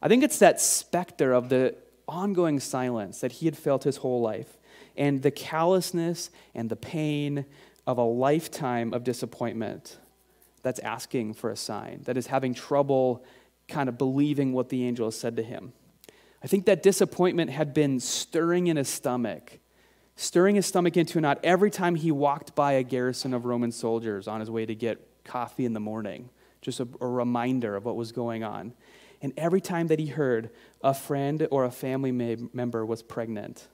I 0.02 0.08
think 0.08 0.24
it's 0.24 0.40
that 0.40 0.60
specter 0.60 1.34
of 1.34 1.50
the 1.50 1.76
ongoing 2.08 2.58
silence 2.58 3.20
that 3.20 3.30
he 3.30 3.46
had 3.46 3.56
felt 3.56 3.84
his 3.84 3.98
whole 3.98 4.20
life 4.20 4.58
and 4.96 5.22
the 5.22 5.30
callousness 5.30 6.30
and 6.52 6.68
the 6.68 6.74
pain 6.74 7.46
of 7.86 7.96
a 7.96 8.02
lifetime 8.02 8.92
of 8.92 9.04
disappointment 9.04 9.98
that's 10.64 10.80
asking 10.80 11.34
for 11.34 11.50
a 11.50 11.56
sign, 11.56 12.00
that 12.06 12.16
is 12.16 12.26
having 12.26 12.54
trouble 12.54 13.24
kind 13.68 13.88
of 13.88 13.96
believing 13.96 14.52
what 14.52 14.70
the 14.70 14.84
angel 14.84 15.06
has 15.06 15.16
said 15.16 15.36
to 15.36 15.42
him. 15.42 15.72
I 16.42 16.46
think 16.46 16.66
that 16.66 16.82
disappointment 16.82 17.50
had 17.50 17.72
been 17.72 18.00
stirring 18.00 18.66
in 18.66 18.76
his 18.76 18.88
stomach, 18.88 19.60
stirring 20.16 20.56
his 20.56 20.66
stomach 20.66 20.96
into 20.96 21.18
a 21.18 21.20
knot 21.20 21.38
every 21.44 21.70
time 21.70 21.94
he 21.94 22.10
walked 22.10 22.54
by 22.54 22.72
a 22.72 22.82
garrison 22.82 23.32
of 23.32 23.44
Roman 23.44 23.72
soldiers 23.72 24.26
on 24.26 24.40
his 24.40 24.50
way 24.50 24.66
to 24.66 24.74
get 24.74 25.06
coffee 25.24 25.64
in 25.64 25.72
the 25.72 25.80
morning, 25.80 26.30
just 26.60 26.80
a, 26.80 26.88
a 27.00 27.06
reminder 27.06 27.76
of 27.76 27.84
what 27.84 27.96
was 27.96 28.10
going 28.12 28.42
on. 28.42 28.74
And 29.22 29.32
every 29.38 29.60
time 29.60 29.86
that 29.86 29.98
he 29.98 30.06
heard 30.06 30.50
a 30.82 30.92
friend 30.92 31.46
or 31.50 31.64
a 31.64 31.70
family 31.70 32.12
member 32.12 32.84
was 32.84 33.02
pregnant, 33.02 33.68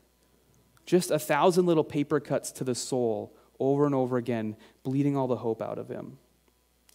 just 0.86 1.10
a 1.10 1.18
thousand 1.18 1.66
little 1.66 1.84
paper 1.84 2.20
cuts 2.20 2.52
to 2.52 2.64
the 2.64 2.74
soul 2.74 3.34
over 3.58 3.84
and 3.86 3.94
over 3.94 4.16
again, 4.16 4.56
bleeding 4.82 5.16
all 5.16 5.26
the 5.26 5.36
hope 5.36 5.60
out 5.60 5.78
of 5.78 5.88
him. 5.88 6.18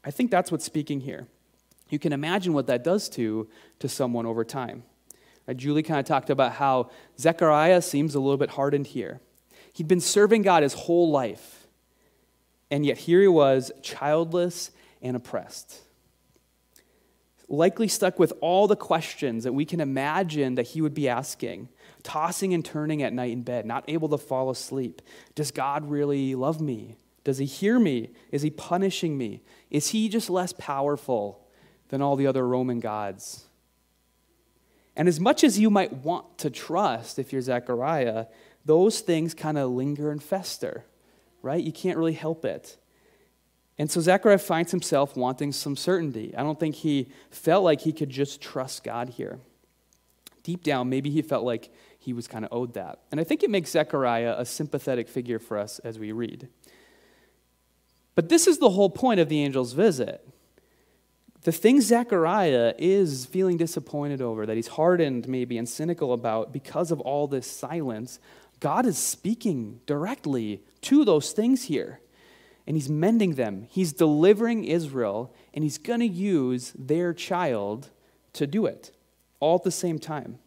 I 0.05 0.12
think 0.12 0.29
that's 0.29 0.51
what's 0.51 0.65
speaking 0.65 1.01
here. 1.01 1.27
You 1.89 2.00
can 2.00 2.13
imagine 2.13 2.53
what 2.53 2.67
that 2.67 2.83
does 2.83 3.09
to, 3.09 3.47
to 3.79 3.89
someone 3.89 4.25
over 4.25 4.45
time. 4.45 4.83
Uh, 5.47 5.53
Julie 5.53 5.83
kind 5.83 6.00
of 6.00 6.05
talked 6.05 6.29
about 6.29 6.53
how 6.53 6.91
Zechariah 7.19 7.81
seems 7.81 8.15
a 8.15 8.19
little 8.19 8.38
bit 8.38 8.51
hardened 8.51 8.88
here. 8.88 9.19
He'd 9.74 9.88
been 9.88 10.01
serving 10.01 10.43
God 10.43 10.63
his 10.63 10.74
whole 10.74 11.12
life, 11.12 11.67
and 12.71 12.85
yet 12.85 12.97
here 13.00 13.21
he 13.21 13.27
was, 13.27 13.71
childless 13.81 14.71
and 15.01 15.15
oppressed. 15.15 15.81
Likely 17.47 17.88
stuck 17.88 18.17
with 18.17 18.33
all 18.41 18.67
the 18.67 18.75
questions 18.75 19.43
that 19.43 19.53
we 19.53 19.65
can 19.65 19.79
imagine 19.79 20.55
that 20.55 20.67
he 20.67 20.81
would 20.81 20.95
be 20.95 21.07
asking, 21.07 21.69
tossing 22.01 22.53
and 22.53 22.65
turning 22.65 23.03
at 23.03 23.13
night 23.13 23.31
in 23.31 23.43
bed, 23.43 23.65
not 23.65 23.83
able 23.88 24.09
to 24.09 24.17
fall 24.17 24.50
asleep. 24.50 25.01
Does 25.35 25.51
God 25.51 25.89
really 25.89 26.33
love 26.33 26.59
me? 26.59 26.95
Does 27.25 27.39
he 27.39 27.46
hear 27.46 27.77
me? 27.79 28.12
Is 28.32 28.44
he 28.44 28.50
punishing 28.50 29.17
me? 29.17 29.41
Is 29.70 29.89
he 29.89 30.08
just 30.08 30.29
less 30.29 30.53
powerful 30.53 31.46
than 31.89 32.01
all 32.01 32.15
the 32.15 32.27
other 32.27 32.48
Roman 32.48 32.79
gods? 32.79 33.46
And 34.96 35.10
as 35.10 35.20
much 35.20 35.44
as 35.44 35.60
you 35.60 35.70
might 35.70 35.91
want 35.91 36.38
to 36.38 36.50
trust, 36.50 37.20
if 37.20 37.34
you're 37.34 37.41
Zechariah, 37.41 38.27
those 38.63 39.01
things 39.01 39.34
kind 39.34 39.58
of 39.58 39.72
linger 39.72 40.12
and 40.12 40.24
fester, 40.24 40.86
right? 41.41 41.62
You 41.62 41.74
can't 41.74 41.98
really 41.98 42.13
help 42.13 42.46
it. 42.46 42.77
And 43.77 43.91
so 43.91 44.00
Zechariah 44.00 44.38
finds 44.38 44.72
himself 44.72 45.17
wanting 45.17 45.51
some 45.51 45.75
certainty. 45.75 46.34
I 46.38 46.44
don't 46.44 46.60
think 46.60 46.75
he 46.75 47.10
felt 47.29 47.63
like 47.63 47.82
he 47.82 47.91
could 47.91 48.10
just 48.10 48.39
trust 48.39 48.84
God 48.84 49.10
here. 49.10 49.39
Deep 50.44 50.63
down, 50.63 50.89
maybe 50.89 51.10
he 51.10 51.24
felt 51.24 51.44
like 51.44 51.74
he 51.98 52.13
was 52.13 52.27
kind 52.27 52.46
of 52.46 52.53
owed 52.53 52.75
that. 52.75 53.00
And 53.12 53.20
I 53.20 53.24
think 53.24 53.41
it 53.41 53.50
makes 53.50 53.72
Zechariah 53.72 54.36
a 54.38 54.46
sympathetic 54.46 55.10
figure 55.10 55.39
for 55.39 55.58
us 55.58 55.79
as 55.79 55.98
we 55.98 56.12
read. 56.12 56.48
But 58.15 58.29
this 58.29 58.48
is 58.48 58.57
the 58.57 58.72
whole 58.72 58.89
point 58.89 59.19
of 59.19 59.29
the 59.29 59.43
angel's 59.43 59.74
visit. 59.74 60.27
The 61.43 61.51
thing 61.51 61.79
Zechariah 61.79 62.74
is 62.79 63.27
feeling 63.27 63.57
disappointed 63.57 64.22
over, 64.22 64.45
that 64.45 64.55
he's 64.55 64.69
hardened 64.69 65.27
maybe 65.27 65.57
and 65.60 65.69
cynical 65.69 66.12
about 66.12 66.51
because 66.51 66.91
of 66.91 67.00
all 67.01 67.27
this 67.27 67.45
silence, 67.45 68.19
God 68.60 68.86
is 68.86 68.98
speaking 68.98 69.79
directly 69.86 70.62
to 70.81 71.05
those 71.05 71.34
things 71.34 71.65
here. 71.65 72.00
And 72.65 72.75
he's 72.75 72.89
mending 72.89 73.36
them. 73.36 73.67
He's 73.69 73.93
delivering 73.93 74.63
Israel, 74.63 75.36
and 75.53 75.63
he's 75.63 75.77
going 75.77 76.00
to 76.00 76.07
use 76.07 76.74
their 76.75 77.13
child 77.13 77.89
to 78.34 78.48
do 78.48 78.65
it 78.65 78.91
all 79.39 79.57
at 79.57 79.63
the 79.63 79.72
same 79.72 80.00
time. 80.00 80.39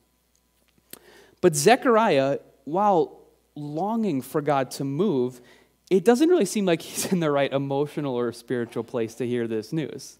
But 1.40 1.54
Zechariah, 1.54 2.38
while 2.64 3.20
longing 3.54 4.20
for 4.20 4.40
God 4.40 4.72
to 4.72 4.84
move, 4.84 5.40
it 5.90 6.04
doesn't 6.04 6.28
really 6.28 6.44
seem 6.44 6.66
like 6.66 6.82
he's 6.82 7.12
in 7.12 7.20
the 7.20 7.30
right 7.30 7.52
emotional 7.52 8.14
or 8.14 8.32
spiritual 8.32 8.84
place 8.84 9.14
to 9.16 9.26
hear 9.26 9.46
this 9.46 9.72
news. 9.72 10.18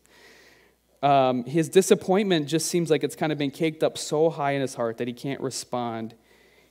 Um, 1.03 1.45
his 1.45 1.69
disappointment 1.69 2.49
just 2.49 2.67
seems 2.67 2.91
like 2.91 3.05
it's 3.05 3.15
kind 3.15 3.31
of 3.31 3.39
been 3.39 3.53
caked 3.53 3.85
up 3.85 3.97
so 3.97 4.31
high 4.31 4.53
in 4.53 4.61
his 4.61 4.75
heart 4.75 4.99
that 4.99 5.07
he 5.07 5.15
can't 5.15 5.41
respond 5.41 6.15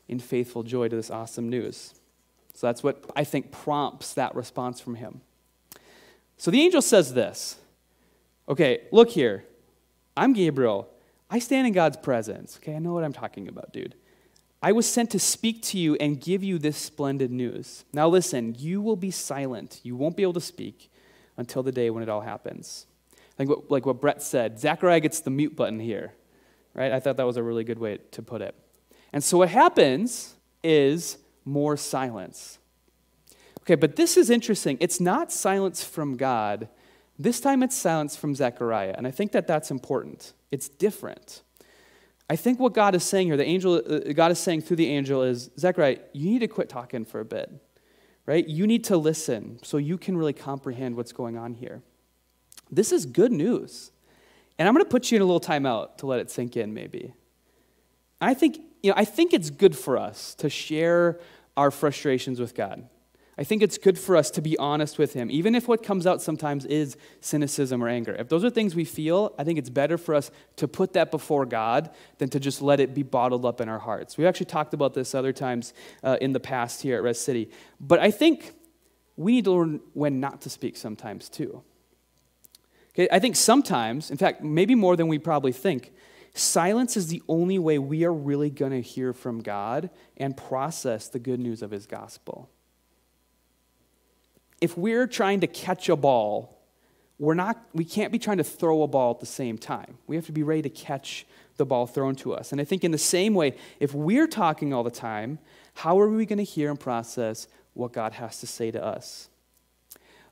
in 0.08 0.20
faithful 0.20 0.64
joy 0.64 0.90
to 0.90 0.96
this 0.96 1.10
awesome 1.10 1.50
news. 1.50 1.94
So 2.54 2.68
that's 2.68 2.84
what 2.84 3.10
I 3.16 3.24
think 3.24 3.52
prompts 3.52 4.14
that 4.16 4.36
response 4.36 4.82
from 4.82 4.96
him. 4.96 5.22
So 6.38 6.52
the 6.52 6.62
angel 6.62 6.82
says 6.82 7.14
this 7.14 7.58
Okay, 8.50 8.82
look 8.92 9.10
here. 9.10 9.46
I'm 10.16 10.34
Gabriel. 10.34 10.90
I 11.30 11.40
stand 11.40 11.68
in 11.68 11.74
God's 11.74 11.98
presence. 11.98 12.58
Okay, 12.58 12.76
I 12.76 12.80
know 12.80 12.94
what 12.94 13.04
I'm 13.04 13.14
talking 13.14 13.48
about, 13.48 13.72
dude. 13.74 13.96
I 14.62 14.72
was 14.72 14.88
sent 14.88 15.12
to 15.12 15.20
speak 15.20 15.62
to 15.64 15.78
you 15.78 15.96
and 15.96 16.20
give 16.20 16.44
you 16.44 16.58
this 16.58 16.78
splendid 16.78 17.32
news. 17.32 17.86
Now, 17.94 18.08
listen, 18.08 18.56
you 18.58 18.82
will 18.82 18.96
be 18.96 19.12
silent. 19.12 19.80
You 19.84 19.96
won't 19.96 20.18
be 20.18 20.24
able 20.24 20.34
to 20.34 20.42
speak 20.42 20.92
until 21.38 21.62
the 21.62 21.72
day 21.72 21.90
when 21.90 22.02
it 22.02 22.10
all 22.10 22.22
happens. 22.22 22.88
Like 23.38 23.50
what, 23.50 23.70
like 23.70 23.86
what 23.86 24.02
Brett 24.02 24.24
said, 24.24 24.60
Zachariah 24.60 25.00
gets 25.00 25.20
the 25.20 25.30
mute 25.30 25.56
button 25.56 25.80
here, 25.80 26.14
right? 26.74 26.92
I 26.92 27.00
thought 27.00 27.18
that 27.18 27.26
was 27.26 27.38
a 27.38 27.44
really 27.44 27.64
good 27.64 27.78
way 27.78 28.00
to 28.12 28.22
put 28.24 28.42
it. 28.42 28.56
And 29.14 29.24
so 29.24 29.38
what 29.38 29.50
happens 29.50 30.36
is 30.64 31.18
more 31.46 31.78
silence. 31.78 32.58
Okay, 33.62 33.76
but 33.76 33.96
this 33.96 34.18
is 34.18 34.30
interesting. 34.30 34.78
It's 34.80 35.00
not 35.00 35.32
silence 35.32 35.84
from 35.84 36.18
God. 36.18 36.68
This 37.20 37.40
time 37.40 37.64
it's 37.64 37.76
silence 37.76 38.16
from 38.16 38.34
Zechariah. 38.34 38.96
And 38.98 39.06
I 39.06 39.12
think 39.12 39.34
that 39.34 39.46
that's 39.46 39.72
important. 39.72 40.34
It's 40.52 40.68
different. 40.68 41.42
I 42.30 42.36
think 42.36 42.60
what 42.60 42.74
God 42.74 42.94
is 42.94 43.04
saying 43.04 43.28
here, 43.28 43.38
the 43.38 43.46
angel, 43.46 43.76
uh, 43.76 44.12
God 44.14 44.32
is 44.32 44.40
saying 44.40 44.62
through 44.62 44.78
the 44.78 44.88
angel 44.88 45.24
is, 45.24 45.50
Zechariah, 45.58 46.00
you 46.12 46.30
need 46.30 46.40
to 46.40 46.48
quit 46.48 46.68
talking 46.68 47.06
for 47.06 47.20
a 47.22 47.26
bit, 47.26 47.50
right? 48.26 48.46
You 48.46 48.68
need 48.68 48.84
to 48.86 48.98
listen 48.98 49.60
so 49.64 49.78
you 49.78 49.98
can 49.98 50.18
really 50.18 50.34
comprehend 50.34 50.98
what's 50.98 51.14
going 51.14 51.38
on 51.38 51.54
here. 51.54 51.82
This 52.70 52.92
is 52.92 53.06
good 53.06 53.32
news. 53.32 53.92
And 54.60 54.68
I'm 54.68 54.74
going 54.74 54.84
to 54.84 54.90
put 54.90 55.12
you 55.12 55.16
in 55.16 55.22
a 55.22 55.26
little 55.26 55.40
timeout 55.40 55.98
to 55.98 56.08
let 56.08 56.20
it 56.20 56.30
sink 56.30 56.58
in, 56.58 56.74
maybe. 56.74 57.14
I 58.20 58.34
think, 58.34 58.58
you 58.82 58.92
know, 58.92 58.96
I 58.98 59.06
think 59.06 59.34
it's 59.34 59.50
good 59.50 59.78
for 59.78 59.98
us 59.98 60.36
to 60.36 60.50
share 60.50 61.20
our 61.56 61.72
frustrations 61.72 62.40
with 62.40 62.56
God. 62.56 62.88
I 63.40 63.44
think 63.44 63.62
it's 63.62 63.78
good 63.78 64.00
for 64.00 64.18
us 64.18 64.32
to 64.32 64.42
be 64.42 64.58
honest 64.58 64.98
with 64.98 65.14
Him, 65.14 65.30
even 65.30 65.54
if 65.54 65.68
what 65.68 65.84
comes 65.84 66.08
out 66.08 66.24
sometimes 66.24 66.66
is 66.66 66.98
cynicism 67.22 67.84
or 67.84 67.88
anger. 67.88 68.16
If 68.18 68.30
those 68.30 68.44
are 68.44 68.50
things 68.50 68.74
we 68.74 68.84
feel, 68.84 69.36
I 69.38 69.44
think 69.44 69.60
it's 69.60 69.70
better 69.70 69.98
for 69.98 70.16
us 70.16 70.32
to 70.56 70.68
put 70.68 70.94
that 70.94 71.12
before 71.12 71.46
God 71.46 71.92
than 72.18 72.30
to 72.30 72.40
just 72.40 72.64
let 72.64 72.80
it 72.80 72.96
be 72.96 73.04
bottled 73.04 73.46
up 73.46 73.62
in 73.62 73.70
our 73.70 73.78
hearts. 73.78 74.18
We've 74.18 74.26
actually 74.26 74.48
talked 74.48 74.74
about 74.74 74.96
this 74.96 75.14
other 75.14 75.34
times 75.34 75.74
uh, 76.04 76.18
in 76.20 76.34
the 76.34 76.40
past 76.40 76.82
here 76.82 76.98
at 76.98 77.04
Res 77.04 77.20
City. 77.20 77.52
But 77.80 78.00
I 78.00 78.10
think 78.10 78.54
we 79.18 79.34
need 79.34 79.46
to 79.46 79.52
learn 79.52 79.82
when 79.94 80.20
not 80.20 80.42
to 80.42 80.50
speak 80.50 80.76
sometimes 80.76 81.30
too. 81.30 81.62
Okay, 82.96 83.08
I 83.12 83.20
think 83.20 83.36
sometimes, 83.36 84.10
in 84.10 84.18
fact, 84.18 84.42
maybe 84.42 84.74
more 84.74 84.96
than 84.96 85.08
we 85.08 85.20
probably 85.20 85.52
think, 85.52 85.94
silence 86.34 86.98
is 86.98 87.08
the 87.08 87.22
only 87.28 87.60
way 87.60 87.78
we 87.78 88.04
are 88.04 88.14
really 88.14 88.50
going 88.50 88.72
to 88.72 88.82
hear 88.82 89.14
from 89.14 89.44
God 89.44 89.92
and 90.18 90.36
process 90.36 91.08
the 91.08 91.20
good 91.20 91.40
news 91.40 91.62
of 91.62 91.70
His 91.70 91.86
gospel 91.86 92.50
if 94.62 94.78
we're 94.78 95.08
trying 95.08 95.42
to 95.42 95.48
catch 95.48 95.90
a 95.90 95.96
ball, 95.96 96.58
we're 97.20 97.34
not, 97.34 97.64
we 97.74 97.86
can't 97.86 98.12
be 98.12 98.20
trying 98.20 98.38
to 98.38 98.44
throw 98.44 98.84
a 98.84 98.88
ball 98.88 99.12
at 99.12 99.20
the 99.20 99.26
same 99.26 99.58
time. 99.58 99.98
We 100.08 100.16
have 100.16 100.26
to 100.28 100.32
be 100.32 100.44
ready 100.44 100.64
to 100.64 100.70
catch 100.70 101.26
the 101.58 101.66
ball 101.66 101.88
thrown 101.88 102.16
to 102.18 102.34
us. 102.34 102.52
And 102.52 102.62
I 102.62 102.64
think 102.64 102.84
in 102.84 102.92
the 102.92 102.98
same 102.98 103.34
way, 103.34 103.56
if 103.80 103.94
we're 103.94 104.28
talking 104.28 104.74
all 104.74 104.84
the 104.84 104.92
time, 104.92 105.40
how 105.74 106.00
are 106.00 106.10
we 106.10 106.26
going 106.26 106.38
to 106.38 106.44
hear 106.44 106.70
and 106.70 106.80
process 106.80 107.48
what 107.74 107.92
God 107.94 108.14
has 108.14 108.40
to 108.40 108.48
say 108.48 108.72
to 108.72 108.84
us? 108.84 109.30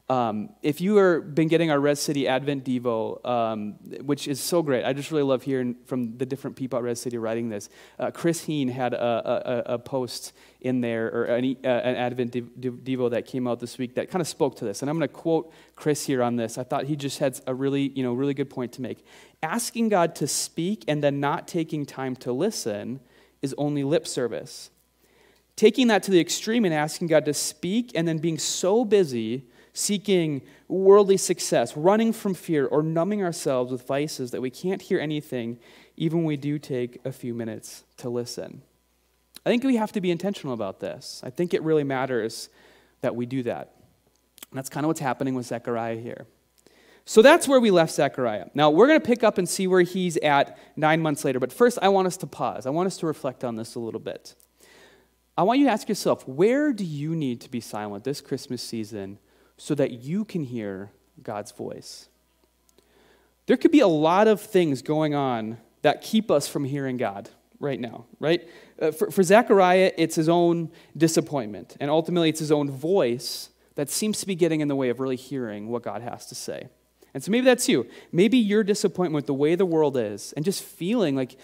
Um, 0.08 0.50
if 0.62 0.82
you 0.82 0.98
have 0.98 1.34
been 1.34 1.48
getting 1.48 1.72
our 1.72 1.80
Res 1.80 2.00
City 2.00 2.28
Advent 2.28 2.64
Devo, 2.64 3.26
um, 3.26 3.74
which 4.04 4.28
is 4.28 4.40
so 4.40 4.62
great, 4.62 4.86
I 4.86 4.94
just 4.94 5.10
really 5.10 5.24
love 5.24 5.42
hearing 5.42 5.76
from 5.86 6.16
the 6.20 6.28
different 6.28 6.56
people 6.56 6.78
at 6.78 6.84
Res 6.84 7.02
City 7.02 7.18
writing 7.18 7.50
this. 7.50 7.70
Uh, 7.98 8.12
Chris 8.12 8.44
Heen 8.44 8.68
had 8.68 8.94
a, 8.94 9.66
a, 9.68 9.74
a, 9.74 9.80
post 9.80 10.34
in 10.62 10.82
there, 10.82 11.08
or 11.08 11.24
an, 11.26 11.58
uh, 11.64 11.68
an 11.68 11.96
Advent 11.96 12.34
Devo 12.34 13.10
that 13.10 13.26
came 13.26 13.48
out 13.48 13.60
this 13.60 13.80
week 13.80 13.96
that 13.96 14.12
kind 14.12 14.22
of 14.22 14.28
spoke 14.28 14.56
to 14.58 14.66
this. 14.66 14.84
And 14.84 14.92
I'm 14.92 14.98
going 15.00 15.10
to 15.10 15.14
quote 15.14 15.52
Chris 15.76 16.06
here 16.06 16.22
on 16.22 16.36
this. 16.36 16.60
I 16.60 16.64
thought 16.64 16.84
he 16.84 16.96
just 16.96 17.18
had 17.18 17.40
a 17.48 17.56
really, 17.56 17.90
you 17.90 18.04
know, 18.04 18.14
really 18.14 18.36
good 18.36 18.50
point 18.50 18.74
to 18.74 18.84
make. 18.84 19.04
Asking 19.42 19.90
God 19.90 20.14
to 20.18 20.28
speak 20.28 20.84
and 20.88 21.04
then 21.04 21.20
not 21.20 21.48
taking 21.48 21.84
time 21.84 22.16
to 22.18 22.32
listen 22.32 23.00
is 23.42 23.56
only 23.58 23.84
lip 23.84 24.06
service. 24.06 24.70
Taking 25.56 25.88
that 25.88 26.04
to 26.04 26.12
the 26.12 26.20
extreme 26.20 26.64
and 26.64 26.74
asking 26.76 27.08
God 27.08 27.26
to 27.26 27.34
speak 27.34 27.92
and 27.96 28.08
then 28.08 28.20
being 28.20 28.38
so 28.38 28.86
busy 28.86 29.46
seeking 29.76 30.42
worldly 30.70 31.18
success, 31.18 31.76
running 31.76 32.14
from 32.14 32.34
fear, 32.34 32.66
or 32.66 32.82
numbing 32.82 33.22
ourselves 33.22 33.72
with 33.72 33.86
vices 33.86 34.32
that 34.32 34.42
we 34.42 34.50
can't 34.50 34.82
hear 34.82 35.00
anything, 35.00 35.60
even 35.98 36.20
when 36.20 36.26
we 36.26 36.38
do 36.38 36.58
take 36.58 37.00
a 37.06 37.12
few 37.12 37.34
minutes 37.34 37.84
to 37.98 38.10
listen. 38.10 38.62
I 39.46 39.50
think 39.50 39.64
we 39.66 39.76
have 39.76 39.92
to 39.92 40.02
be 40.02 40.12
intentional 40.12 40.54
about 40.54 40.80
this. 40.80 41.22
I 41.24 41.30
think 41.30 41.54
it 41.54 41.62
really 41.62 41.84
matters 41.84 42.50
that 43.02 43.16
we 43.16 43.26
do 43.26 43.44
that. 43.44 43.74
And 44.50 44.58
that's 44.58 44.70
kind 44.70 44.86
of 44.86 44.88
what's 44.88 45.02
happening 45.02 45.36
with 45.36 45.46
Zechariah 45.46 46.00
here. 46.00 46.26
So 47.04 47.22
that's 47.22 47.46
where 47.46 47.60
we 47.60 47.70
left 47.70 47.94
Zechariah. 47.94 48.46
Now, 48.56 48.70
we're 48.70 48.88
going 48.88 49.00
to 49.00 49.06
pick 49.06 49.24
up 49.24 49.38
and 49.38 49.48
see 49.48 49.68
where 49.68 49.82
he's 49.82 50.16
at 50.18 50.58
nine 50.78 51.02
months 51.02 51.26
later. 51.26 51.40
But 51.40 51.52
first, 51.52 51.78
I 51.82 51.90
want 51.90 52.08
us 52.08 52.18
to 52.18 52.28
pause. 52.28 52.66
I 52.66 52.70
want 52.70 52.88
us 52.88 52.98
to 52.98 53.08
reflect 53.08 53.44
on 53.44 53.58
this 53.58 53.76
a 53.76 53.80
little 53.80 54.00
bit. 54.00 54.36
I 55.38 55.44
want 55.44 55.60
you 55.60 55.66
to 55.66 55.72
ask 55.72 55.90
yourself 55.90 56.26
where 56.28 56.72
do 56.72 56.86
you 56.86 57.14
need 57.14 57.42
to 57.42 57.52
be 57.52 57.60
silent 57.60 58.06
this 58.06 58.22
Christmas 58.22 58.64
season 58.64 59.20
so 59.58 59.76
that 59.76 59.92
you 59.92 60.26
can 60.26 60.44
hear 60.44 60.92
God's 61.22 61.52
voice. 61.52 62.10
There 63.46 63.58
could 63.58 63.72
be 63.72 63.80
a 63.80 63.88
lot 63.88 64.28
of 64.28 64.42
things 64.42 64.82
going 64.82 65.14
on 65.14 65.58
that 65.82 66.02
keep 66.02 66.32
us 66.32 66.48
from 66.48 66.64
hearing 66.64 66.98
God 66.98 67.30
right 67.60 67.80
now, 67.80 68.06
right? 68.20 68.48
Uh, 68.82 68.92
for, 68.92 69.12
for 69.12 69.24
Zechariah, 69.24 69.92
it's 69.98 70.16
his 70.16 70.28
own 70.28 70.72
disappointment, 70.98 71.78
and 71.80 71.90
ultimately, 71.90 72.30
it's 72.30 72.40
his 72.40 72.52
own 72.52 72.70
voice 72.70 73.50
that 73.76 73.90
seems 73.90 74.20
to 74.20 74.28
be 74.28 74.36
getting 74.36 74.62
in 74.62 74.68
the 74.68 74.76
way 74.76 74.90
of 74.90 75.00
really 75.00 75.16
hearing 75.16 75.68
what 75.68 75.84
God 75.84 76.02
has 76.02 76.26
to 76.28 76.36
say. 76.36 76.70
And 77.14 77.24
so 77.24 77.32
maybe 77.32 77.46
that's 77.46 77.70
you. 77.70 77.88
Maybe 78.12 78.38
your 78.38 78.62
disappointment 78.62 79.16
with 79.16 79.26
the 79.26 79.34
way 79.34 79.56
the 79.56 79.66
world 79.66 79.96
is 79.96 80.34
and 80.34 80.44
just 80.44 80.62
feeling 80.62 81.16
like 81.16 81.38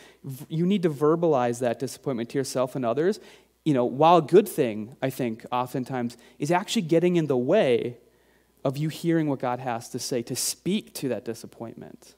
you 0.49 0.65
need 0.65 0.83
to 0.83 0.89
verbalize 0.89 1.59
that 1.59 1.79
disappointment 1.79 2.29
to 2.31 2.37
yourself 2.37 2.75
and 2.75 2.85
others 2.85 3.21
you 3.63 3.73
know, 3.73 3.85
while 3.85 4.17
a 4.17 4.21
good 4.21 4.47
thing, 4.47 4.95
I 5.01 5.09
think, 5.09 5.45
oftentimes, 5.51 6.17
is 6.39 6.51
actually 6.51 6.83
getting 6.83 7.15
in 7.15 7.27
the 7.27 7.37
way 7.37 7.97
of 8.63 8.77
you 8.77 8.89
hearing 8.89 9.27
what 9.27 9.39
God 9.39 9.59
has 9.59 9.89
to 9.89 9.99
say, 9.99 10.21
to 10.23 10.35
speak 10.35 10.93
to 10.95 11.09
that 11.09 11.25
disappointment. 11.25 12.15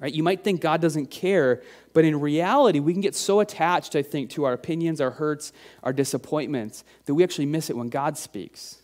Right? 0.00 0.12
You 0.12 0.22
might 0.22 0.44
think 0.44 0.60
God 0.60 0.80
doesn't 0.80 1.10
care, 1.10 1.62
but 1.92 2.04
in 2.04 2.20
reality, 2.20 2.78
we 2.78 2.92
can 2.92 3.02
get 3.02 3.14
so 3.14 3.40
attached, 3.40 3.96
I 3.96 4.02
think, 4.02 4.30
to 4.30 4.44
our 4.44 4.52
opinions, 4.52 5.00
our 5.00 5.10
hurts, 5.10 5.52
our 5.82 5.92
disappointments, 5.92 6.84
that 7.06 7.14
we 7.14 7.24
actually 7.24 7.46
miss 7.46 7.68
it 7.68 7.76
when 7.76 7.88
God 7.88 8.16
speaks 8.16 8.78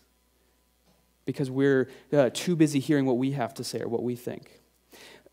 because 1.25 1.49
we're 1.49 1.89
uh, 2.13 2.29
too 2.33 2.55
busy 2.55 2.79
hearing 2.79 3.05
what 3.05 3.17
we 3.17 3.31
have 3.31 3.53
to 3.55 3.63
say 3.63 3.79
or 3.79 3.87
what 3.87 4.03
we 4.03 4.15
think. 4.15 4.61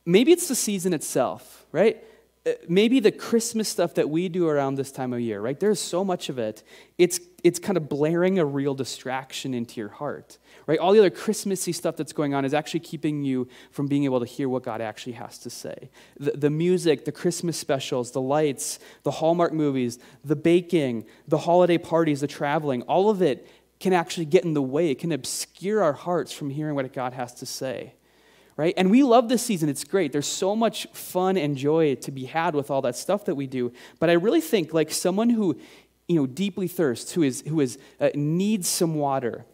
Maybe 0.07 0.33
it's 0.33 0.49
the 0.49 0.54
season 0.54 0.92
itself, 0.92 1.66
right? 1.73 2.02
Uh, 2.44 2.50
maybe 2.68 2.99
the 2.99 3.12
Christmas 3.12 3.68
stuff 3.68 3.94
that 3.94 4.11
we 4.11 4.28
do 4.28 4.49
around 4.49 4.75
this 4.75 4.90
time 4.90 5.12
of 5.12 5.20
year, 5.20 5.40
right? 5.40 5.61
There's 5.61 5.78
so 5.78 6.04
much 6.04 6.28
of 6.28 6.40
it. 6.40 6.64
It's, 6.99 7.20
it's 7.44 7.61
kind 7.61 7.76
of 7.76 7.88
blaring 7.88 8.40
a 8.40 8.44
real 8.44 8.75
distraction 8.75 9.54
into 9.54 9.78
your 9.78 9.90
heart, 9.90 10.38
right? 10.66 10.76
All 10.80 10.92
the 10.92 10.99
other 10.99 11.11
Christmassy 11.11 11.70
stuff 11.70 11.96
that's 11.96 12.12
going 12.12 12.34
on 12.34 12.44
is 12.44 12.52
actually 12.52 12.80
keeping 12.80 13.22
you 13.22 13.46
from 13.70 13.87
being 13.87 14.04
able 14.04 14.18
to 14.18 14.26
hear 14.26 14.49
what 14.49 14.64
God 14.64 14.80
actually 14.80 15.12
has 15.12 15.38
to 15.38 15.50
say. 15.50 15.90
The, 16.18 16.32
the 16.32 16.50
music, 16.50 17.04
the 17.04 17.12
Christmas 17.12 17.56
specials, 17.56 18.11
the 18.11 18.20
lights, 18.20 18.80
the 19.04 19.12
Hallmark 19.12 19.52
movies, 19.52 20.00
the 20.25 20.37
baking, 20.37 21.06
the 21.28 21.38
holiday 21.38 21.78
parties, 21.78 22.22
the 22.22 22.26
traveling, 22.26 22.82
all 22.82 23.08
of 23.08 23.22
it 23.22 23.49
can 23.78 23.92
actually 23.92 24.26
get 24.26 24.44
in 24.44 24.54
the 24.54 24.62
way. 24.62 24.90
It 24.90 24.99
can 24.99 25.12
obscure 25.12 25.80
our 25.80 25.92
hearts 25.92 26.32
from 26.32 26.50
hearing 26.50 26.75
what 26.75 26.92
God 26.92 27.12
has 27.12 27.34
to 27.34 27.46
say 27.46 27.94
right? 28.56 28.75
And 28.76 28.90
we 28.90 29.02
love 29.02 29.28
this 29.28 29.42
season. 29.42 29.68
It's 29.68 29.85
great. 29.85 30.12
There's 30.12 30.26
so 30.26 30.54
much 30.54 30.87
fun 30.92 31.37
and 31.37 31.56
joy 31.56 31.94
to 31.97 32.11
be 32.11 32.26
had 32.26 32.54
with 32.54 32.71
all 32.71 32.82
that 32.82 32.97
stuff 32.97 33.25
that 33.26 33.35
we 33.35 33.47
do. 33.47 33.73
But 33.99 34.11
I 34.11 34.14
really 34.14 34.40
think 34.40 34.75
like 34.75 34.90
someone 34.90 35.30
who, 35.30 35.59
you 36.09 36.16
know, 36.16 36.26
deeply 36.26 36.68
thirsts, 36.68 37.12
who 37.12 37.23
is 37.23 37.42
who 37.47 37.61
is 37.61 37.78
uh, 38.00 38.11
needs 38.14 38.68
some 38.68 38.94
water, 38.94 39.44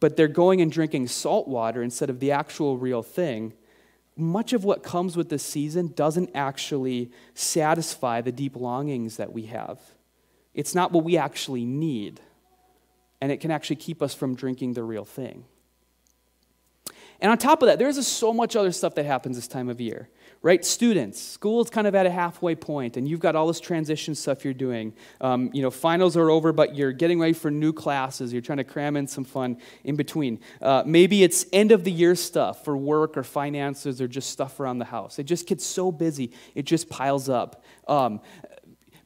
but 0.00 0.16
they're 0.16 0.28
going 0.28 0.60
and 0.60 0.70
drinking 0.70 1.08
salt 1.08 1.48
water 1.48 1.82
instead 1.82 2.10
of 2.10 2.20
the 2.20 2.32
actual 2.32 2.76
real 2.76 3.02
thing. 3.02 3.52
Much 4.18 4.54
of 4.54 4.64
what 4.64 4.82
comes 4.82 5.14
with 5.16 5.28
this 5.28 5.42
season 5.42 5.92
doesn't 5.94 6.30
actually 6.34 7.10
satisfy 7.34 8.22
the 8.22 8.32
deep 8.32 8.56
longings 8.56 9.18
that 9.18 9.32
we 9.32 9.42
have. 9.46 9.78
It's 10.54 10.74
not 10.74 10.90
what 10.90 11.04
we 11.04 11.18
actually 11.18 11.66
need. 11.66 12.20
And 13.20 13.30
it 13.30 13.40
can 13.40 13.50
actually 13.50 13.76
keep 13.76 14.02
us 14.02 14.14
from 14.14 14.34
drinking 14.34 14.72
the 14.72 14.82
real 14.82 15.04
thing. 15.04 15.44
And 17.20 17.30
on 17.30 17.38
top 17.38 17.62
of 17.62 17.66
that, 17.66 17.78
there's 17.78 18.04
so 18.06 18.32
much 18.32 18.56
other 18.56 18.72
stuff 18.72 18.94
that 18.96 19.06
happens 19.06 19.36
this 19.36 19.48
time 19.48 19.68
of 19.68 19.80
year, 19.80 20.08
right? 20.42 20.64
Students, 20.64 21.20
school's 21.20 21.70
kind 21.70 21.86
of 21.86 21.94
at 21.94 22.04
a 22.04 22.10
halfway 22.10 22.54
point, 22.54 22.96
and 22.96 23.08
you've 23.08 23.20
got 23.20 23.34
all 23.34 23.46
this 23.46 23.60
transition 23.60 24.14
stuff 24.14 24.44
you're 24.44 24.54
doing. 24.54 24.92
Um, 25.20 25.50
you 25.52 25.62
know, 25.62 25.70
finals 25.70 26.16
are 26.16 26.30
over, 26.30 26.52
but 26.52 26.76
you're 26.76 26.92
getting 26.92 27.18
ready 27.18 27.32
for 27.32 27.50
new 27.50 27.72
classes. 27.72 28.32
You're 28.32 28.42
trying 28.42 28.58
to 28.58 28.64
cram 28.64 28.96
in 28.96 29.06
some 29.06 29.24
fun 29.24 29.58
in 29.84 29.96
between. 29.96 30.40
Uh, 30.60 30.82
maybe 30.84 31.22
it's 31.22 31.46
end 31.52 31.72
of 31.72 31.84
the 31.84 31.92
year 31.92 32.14
stuff 32.14 32.64
for 32.64 32.76
work 32.76 33.16
or 33.16 33.22
finances 33.22 34.00
or 34.00 34.08
just 34.08 34.30
stuff 34.30 34.60
around 34.60 34.78
the 34.78 34.84
house. 34.84 35.18
It 35.18 35.24
just 35.24 35.46
gets 35.46 35.64
so 35.64 35.90
busy, 35.90 36.32
it 36.54 36.64
just 36.64 36.88
piles 36.88 37.28
up. 37.28 37.64
Um, 37.88 38.20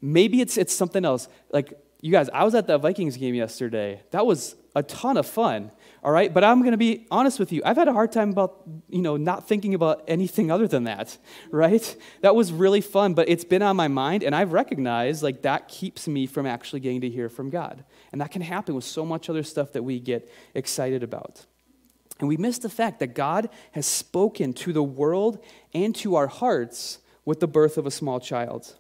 maybe 0.01 0.41
it's, 0.41 0.57
it's 0.59 0.75
something 0.75 1.05
else. 1.05 1.29
Like, 1.53 1.75
you 2.01 2.11
guys, 2.11 2.31
I 2.31 2.45
was 2.45 2.55
at 2.55 2.67
that 2.69 2.81
Vikings 2.81 3.17
game 3.17 3.35
yesterday. 3.35 4.01
That 4.11 4.25
was 4.27 4.57
a 4.75 4.83
ton 4.83 5.17
of 5.17 5.27
fun 5.27 5.71
all 6.03 6.13
right? 6.13 6.33
But 6.33 6.45
I'm 6.45 6.61
going 6.61 6.73
to 6.73 6.79
be 6.79 7.07
honest 7.11 7.39
with 7.39 7.53
you. 7.53 7.63
I've 7.65 7.77
had 7.77 7.89
a 7.89 7.93
hard 7.93 8.13
time 8.13 8.31
about, 8.31 8.63
you 8.89 9.03
know, 9.03 9.17
not 9.17 9.47
thinking 9.47 9.75
about 9.75 10.03
anything 10.09 10.51
other 10.51 10.67
than 10.67 10.85
that, 10.85 11.17
right? 11.51 11.97
That 12.23 12.35
was 12.35 12.53
really 12.53 12.81
fun, 12.81 13.15
but 13.15 13.29
it's 13.29 13.45
been 13.45 13.63
on 13.63 13.77
my 13.77 13.89
mind, 13.89 14.23
and 14.23 14.35
I've 14.35 14.53
recognized, 14.53 15.23
like, 15.23 15.43
that 15.43 15.69
keeps 15.69 16.09
me 16.09 16.27
from 16.27 16.47
actually 16.47 16.81
getting 16.81 17.03
to 17.03 17.09
hear 17.09 17.29
from 17.29 17.51
God. 17.51 17.85
And 18.13 18.21
that 18.21 18.31
can 18.31 18.43
happen 18.43 18.75
with 18.75 18.85
so 18.85 19.05
much 19.05 19.29
other 19.29 19.43
stuff 19.43 19.73
that 19.73 19.83
we 19.83 20.01
get 20.01 20.31
excited 20.55 21.03
about. 21.03 21.47
And 22.19 22.29
we 22.29 22.37
miss 22.37 22.59
the 22.59 22.69
fact 22.69 22.99
that 23.01 23.15
God 23.15 23.49
has 23.73 23.87
spoken 23.87 24.53
to 24.55 24.73
the 24.73 24.83
world 24.83 25.43
and 25.73 25.95
to 25.97 26.17
our 26.17 26.27
hearts 26.27 26.99
with 27.25 27.41
the 27.41 27.49
birth 27.49 27.79
of 27.79 27.87
a 27.87 27.91
small 27.91 28.21
child. 28.21 28.77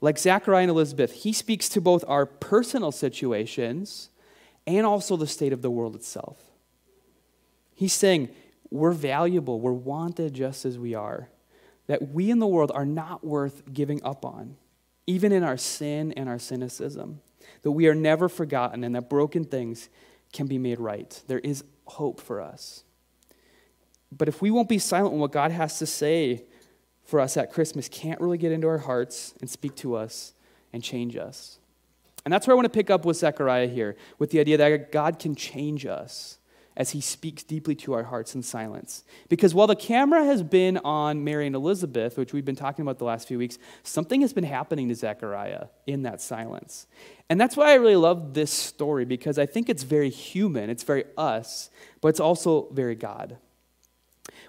Like 0.00 0.18
Zachariah 0.18 0.62
and 0.62 0.70
Elizabeth, 0.70 1.12
he 1.12 1.32
speaks 1.32 1.68
to 1.70 1.80
both 1.80 2.04
our 2.06 2.26
personal 2.26 2.92
situations 2.92 4.10
and 4.66 4.86
also 4.86 5.16
the 5.16 5.26
state 5.26 5.52
of 5.52 5.62
the 5.62 5.70
world 5.70 5.94
itself. 5.94 6.38
He's 7.74 7.92
saying, 7.92 8.30
we're 8.70 8.92
valuable, 8.92 9.60
we're 9.60 9.72
wanted 9.72 10.34
just 10.34 10.64
as 10.64 10.78
we 10.78 10.94
are, 10.94 11.28
that 11.86 12.10
we 12.10 12.30
in 12.30 12.38
the 12.38 12.46
world 12.46 12.72
are 12.74 12.86
not 12.86 13.24
worth 13.24 13.62
giving 13.72 14.02
up 14.02 14.24
on, 14.24 14.56
even 15.06 15.32
in 15.32 15.42
our 15.42 15.56
sin 15.56 16.12
and 16.12 16.28
our 16.28 16.38
cynicism, 16.38 17.20
that 17.62 17.72
we 17.72 17.88
are 17.88 17.94
never 17.94 18.28
forgotten 18.28 18.84
and 18.84 18.94
that 18.94 19.10
broken 19.10 19.44
things 19.44 19.88
can 20.32 20.46
be 20.46 20.58
made 20.58 20.80
right. 20.80 21.22
There 21.26 21.38
is 21.38 21.62
hope 21.86 22.20
for 22.20 22.40
us. 22.40 22.84
But 24.10 24.28
if 24.28 24.40
we 24.40 24.50
won't 24.50 24.68
be 24.68 24.78
silent 24.78 25.12
when 25.12 25.20
what 25.20 25.32
God 25.32 25.50
has 25.50 25.78
to 25.78 25.86
say 25.86 26.44
for 27.04 27.20
us 27.20 27.36
at 27.36 27.52
Christmas 27.52 27.88
can't 27.88 28.20
really 28.20 28.38
get 28.38 28.52
into 28.52 28.66
our 28.66 28.78
hearts 28.78 29.34
and 29.40 29.50
speak 29.50 29.74
to 29.76 29.94
us 29.94 30.32
and 30.72 30.82
change 30.82 31.16
us. 31.16 31.58
And 32.24 32.32
that's 32.32 32.46
where 32.46 32.54
I 32.54 32.56
want 32.56 32.66
to 32.66 32.70
pick 32.70 32.90
up 32.90 33.04
with 33.04 33.18
Zechariah 33.18 33.68
here, 33.68 33.96
with 34.18 34.30
the 34.30 34.40
idea 34.40 34.56
that 34.56 34.92
God 34.92 35.18
can 35.18 35.34
change 35.34 35.84
us 35.84 36.38
as 36.76 36.90
he 36.90 37.00
speaks 37.00 37.44
deeply 37.44 37.74
to 37.76 37.92
our 37.92 38.02
hearts 38.02 38.34
in 38.34 38.42
silence. 38.42 39.04
Because 39.28 39.54
while 39.54 39.68
the 39.68 39.76
camera 39.76 40.24
has 40.24 40.42
been 40.42 40.78
on 40.78 41.22
Mary 41.22 41.46
and 41.46 41.54
Elizabeth, 41.54 42.18
which 42.18 42.32
we've 42.32 42.44
been 42.44 42.56
talking 42.56 42.82
about 42.82 42.98
the 42.98 43.04
last 43.04 43.28
few 43.28 43.38
weeks, 43.38 43.58
something 43.84 44.22
has 44.22 44.32
been 44.32 44.44
happening 44.44 44.88
to 44.88 44.94
Zechariah 44.94 45.66
in 45.86 46.02
that 46.02 46.20
silence. 46.20 46.86
And 47.30 47.40
that's 47.40 47.56
why 47.56 47.70
I 47.70 47.74
really 47.74 47.94
love 47.96 48.34
this 48.34 48.50
story, 48.50 49.04
because 49.04 49.38
I 49.38 49.46
think 49.46 49.68
it's 49.68 49.84
very 49.84 50.10
human, 50.10 50.68
it's 50.68 50.82
very 50.82 51.04
us, 51.16 51.70
but 52.00 52.08
it's 52.08 52.20
also 52.20 52.68
very 52.72 52.96
God. 52.96 53.38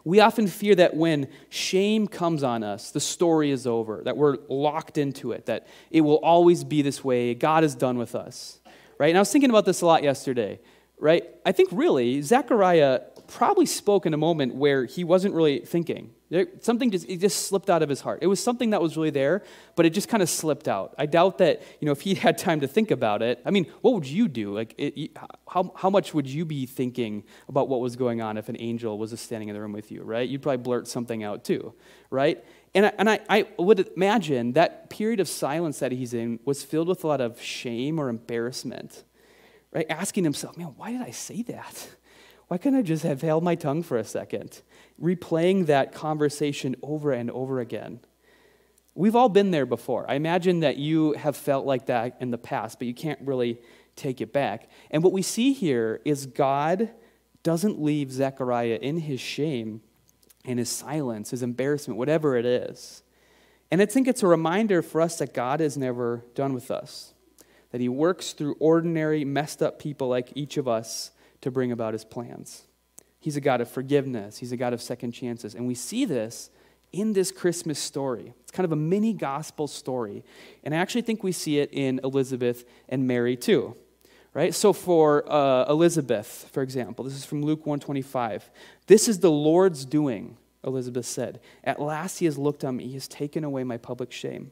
We 0.06 0.22
often 0.22 0.48
fear 0.48 0.76
that 0.76 0.96
when 0.96 1.28
shame 1.50 2.08
comes 2.08 2.44
on 2.44 2.64
us, 2.64 2.92
the 2.92 3.00
story 3.02 3.52
is 3.52 3.68
over, 3.68 4.02
that 4.06 4.16
we're 4.16 4.38
locked 4.48 4.98
into 4.98 5.34
it, 5.34 5.48
that 5.48 5.68
it 5.92 6.02
will 6.02 6.18
always 6.18 6.64
be 6.64 6.82
this 6.82 7.04
way, 7.04 7.34
God 7.34 7.66
is 7.66 7.76
done 7.76 7.98
with 7.98 8.16
us. 8.16 8.62
Right? 8.98 9.10
And 9.10 9.18
I 9.18 9.22
was 9.22 9.32
thinking 9.32 9.50
about 9.50 9.66
this 9.66 9.82
a 9.82 9.86
lot 9.86 10.04
yesterday, 10.04 10.62
right? 11.00 11.26
I 11.46 11.52
think 11.52 11.70
really, 11.74 12.22
Zechariah 12.22 13.02
probably 13.28 13.66
spoke 13.66 14.06
in 14.06 14.14
a 14.14 14.18
moment 14.18 14.56
where 14.56 14.86
he 14.86 15.04
wasn't 15.04 15.34
really 15.34 15.60
thinking. 15.60 16.15
Something 16.60 16.89
just, 16.89 17.08
it 17.08 17.17
just 17.17 17.48
slipped 17.48 17.70
out 17.70 17.84
of 17.84 17.89
his 17.89 18.01
heart. 18.01 18.20
It 18.24 18.27
was 18.27 18.44
something 18.44 18.72
that 18.72 18.82
was 18.82 18.98
really 18.98 19.12
there, 19.12 19.44
but 19.75 19.86
it 19.86 19.91
just 19.91 20.10
kind 20.10 20.24
of 20.24 20.29
slipped 20.29 20.67
out. 20.67 20.96
I 20.98 21.05
doubt 21.05 21.38
that, 21.38 21.62
you 21.79 21.86
know, 21.86 21.91
if 21.91 22.01
he 22.01 22.16
had 22.25 22.38
time 22.38 22.61
to 22.61 22.68
think 22.68 22.90
about 22.90 23.22
it, 23.22 23.42
I 23.46 23.51
mean, 23.51 23.68
what 23.81 23.94
would 23.94 24.07
you 24.07 24.27
do? 24.27 24.53
Like, 24.53 24.74
it, 24.77 25.16
how, 25.48 25.72
how 25.75 25.90
much 25.92 26.16
would 26.16 26.27
you 26.27 26.44
be 26.44 26.66
thinking 26.66 27.24
about 27.48 27.70
what 27.70 27.79
was 27.79 27.96
going 27.96 28.22
on 28.22 28.38
if 28.38 28.50
an 28.50 28.57
angel 28.59 28.98
was 28.98 29.11
just 29.11 29.25
standing 29.25 29.50
in 29.50 29.55
the 29.55 29.61
room 29.61 29.72
with 29.72 29.92
you, 29.92 30.01
right? 30.01 30.27
You'd 30.27 30.42
probably 30.42 30.64
blurt 30.64 30.88
something 30.88 31.24
out 31.24 31.44
too, 31.44 31.74
right? 32.09 32.44
And, 32.74 32.88
I, 32.88 32.94
and 32.98 33.09
I, 33.09 33.20
I 33.29 33.48
would 33.59 33.92
imagine 33.96 34.53
that 34.53 34.90
period 34.90 35.20
of 35.20 35.29
silence 35.29 35.79
that 35.79 35.92
he's 35.92 36.14
in 36.14 36.40
was 36.44 36.64
filled 36.64 36.88
with 36.88 37.03
a 37.03 37.07
lot 37.07 37.22
of 37.22 37.40
shame 37.40 38.00
or 38.00 38.09
embarrassment, 38.09 39.03
right? 39.72 39.85
Asking 39.90 40.24
himself, 40.24 40.57
man, 40.57 40.74
why 40.75 40.92
did 40.92 41.01
I 41.01 41.11
say 41.11 41.44
that? 41.44 41.96
Why 42.48 42.57
couldn't 42.57 42.77
I 42.77 42.81
just 42.83 43.03
have 43.03 43.22
held 43.22 43.44
my 43.44 43.55
tongue 43.55 43.81
for 43.81 43.98
a 43.98 44.03
second? 44.03 44.61
Replaying 45.01 45.66
that 45.66 45.94
conversation 45.94 46.75
over 46.81 47.12
and 47.12 47.29
over 47.31 47.60
again. 47.60 48.00
We've 48.94 49.16
all 49.16 49.27
been 49.27 49.51
there 49.51 49.66
before. 49.66 50.10
I 50.10 50.16
imagine 50.16 50.62
that 50.62 50.77
you 50.77 51.14
have 51.14 51.36
felt 51.36 51.66
like 51.66 51.88
that 51.88 52.16
in 52.22 52.31
the 52.31 52.38
past, 52.38 52.79
but 52.79 52.88
you 52.88 52.94
can't 52.94 53.20
really 53.22 53.60
take 53.98 54.22
it 54.22 54.31
back. 54.31 54.70
And 54.90 55.03
what 55.03 55.12
we 55.12 55.22
see 55.22 55.51
here 55.51 56.01
is 56.05 56.25
God 56.25 56.90
doesn't 57.44 57.81
leave 57.81 58.12
Zechariah 58.12 58.79
in 58.81 58.98
his 58.98 59.20
shame, 59.20 59.81
in 60.46 60.58
his 60.58 60.70
silence, 60.70 61.31
his 61.31 61.44
embarrassment, 61.44 61.98
whatever 61.98 62.38
it 62.38 62.46
is. 62.46 63.03
And 63.72 63.81
I 63.81 63.86
think 63.86 64.08
it's 64.08 64.24
a 64.24 64.27
reminder 64.27 64.81
for 64.81 65.01
us 65.01 65.18
that 65.18 65.34
God 65.34 65.60
is 65.60 65.77
never 65.77 66.24
done 66.34 66.53
with 66.53 66.72
us, 66.72 67.14
that 67.72 67.81
he 67.81 67.90
works 67.90 68.31
through 68.31 68.55
ordinary, 68.60 69.25
messed 69.25 69.62
up 69.62 69.79
people 69.79 70.08
like 70.08 70.31
each 70.36 70.55
of 70.55 70.68
us 70.68 71.12
to 71.42 71.51
bring 71.51 71.72
about 71.72 71.94
his 71.94 72.05
plans. 72.05 72.64
He's 73.25 73.35
a 73.35 73.42
God 73.42 73.59
of 73.59 73.68
forgiveness, 73.68 74.38
he's 74.38 74.51
a 74.51 74.55
God 74.55 74.72
of 74.72 74.83
second 74.83 75.14
chances. 75.14 75.55
And 75.55 75.66
we 75.66 75.74
see 75.74 76.05
this 76.05 76.51
in 76.92 77.14
this 77.14 77.31
Christmas 77.31 77.79
story. 77.79 78.35
It's 78.42 78.51
kind 78.51 78.66
of 78.66 78.72
a 78.72 78.75
mini 78.75 79.14
gospel 79.14 79.68
story. 79.68 80.24
And 80.64 80.75
I 80.75 80.77
actually 80.77 81.01
think 81.01 81.24
we 81.24 81.31
see 81.31 81.57
it 81.57 81.72
in 81.74 82.00
Elizabeth 82.03 82.66
and 82.88 83.07
Mary 83.07 83.35
too. 83.35 83.75
Right? 84.35 84.53
So 84.53 84.74
for 84.74 85.27
uh, 85.27 85.66
Elizabeth, 85.68 86.51
for 86.53 86.61
example, 86.61 87.03
this 87.03 87.16
is 87.16 87.25
from 87.25 87.42
Luke 87.42 87.66
125. 87.66 88.51
This 88.85 89.07
is 89.07 89.22
the 89.22 89.31
Lord's 89.31 89.85
doing, 89.85 90.38
Elizabeth 90.64 91.07
said. 91.07 91.40
At 91.64 91.81
last 91.81 92.20
he 92.20 92.25
has 92.25 92.38
looked 92.38 92.64
on 92.64 92.77
me, 92.77 92.85
he 92.85 92.94
has 92.94 93.07
taken 93.07 93.44
away 93.44 93.64
my 93.64 93.77
public 93.77 94.11
shame. 94.11 94.51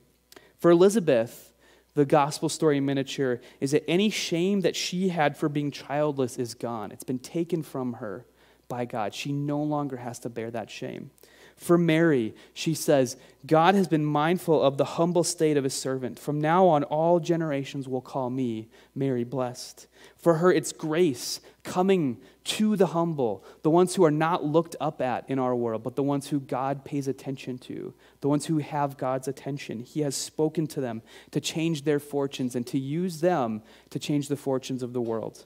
For 0.57 0.71
Elizabeth, 0.71 1.53
the 1.93 2.05
gospel 2.05 2.49
story 2.49 2.77
in 2.77 2.85
miniature 2.87 3.39
is 3.59 3.69
that 3.69 3.87
any 3.87 4.09
shame 4.09 4.61
that 4.61 4.75
she 4.75 5.09
had 5.09 5.37
for 5.37 5.47
being 5.47 5.69
childless 5.69 6.39
is 6.39 6.55
gone. 6.55 6.91
It's 6.91 7.03
been 7.03 7.19
taken 7.19 7.61
from 7.61 7.93
her 7.93 8.25
by 8.67 8.85
God. 8.85 9.13
She 9.13 9.31
no 9.31 9.61
longer 9.61 9.97
has 9.97 10.19
to 10.19 10.29
bear 10.29 10.51
that 10.51 10.69
shame. 10.69 11.11
For 11.55 11.77
Mary, 11.77 12.33
she 12.53 12.73
says, 12.73 13.15
God 13.45 13.75
has 13.75 13.87
been 13.87 14.05
mindful 14.05 14.61
of 14.61 14.77
the 14.77 14.85
humble 14.85 15.23
state 15.23 15.55
of 15.55 15.63
his 15.63 15.73
servant. 15.73 16.17
From 16.17 16.41
now 16.41 16.67
on, 16.67 16.83
all 16.83 17.19
generations 17.19 17.87
will 17.87 18.01
call 18.01 18.29
me 18.29 18.69
Mary 18.95 19.23
blessed. 19.23 19.87
For 20.17 20.35
her, 20.35 20.51
it's 20.51 20.71
grace 20.71 21.39
coming 21.63 22.17
to 22.45 22.75
the 22.75 22.87
humble, 22.87 23.45
the 23.61 23.69
ones 23.69 23.95
who 23.95 24.03
are 24.03 24.11
not 24.11 24.43
looked 24.43 24.75
up 24.81 25.01
at 25.01 25.29
in 25.29 25.39
our 25.39 25.55
world, 25.55 25.83
but 25.83 25.95
the 25.95 26.03
ones 26.03 26.27
who 26.27 26.39
God 26.39 26.83
pays 26.83 27.07
attention 27.07 27.57
to, 27.59 27.93
the 28.21 28.27
ones 28.27 28.47
who 28.47 28.57
have 28.57 28.97
God's 28.97 29.27
attention. 29.27 29.79
He 29.79 30.01
has 30.01 30.15
spoken 30.15 30.67
to 30.67 30.81
them 30.81 31.01
to 31.31 31.39
change 31.39 31.83
their 31.83 31.99
fortunes 31.99 32.55
and 32.55 32.67
to 32.67 32.79
use 32.79 33.21
them 33.21 33.61
to 33.91 33.99
change 33.99 34.27
the 34.27 34.35
fortunes 34.35 34.83
of 34.83 34.91
the 34.91 35.01
world. 35.01 35.45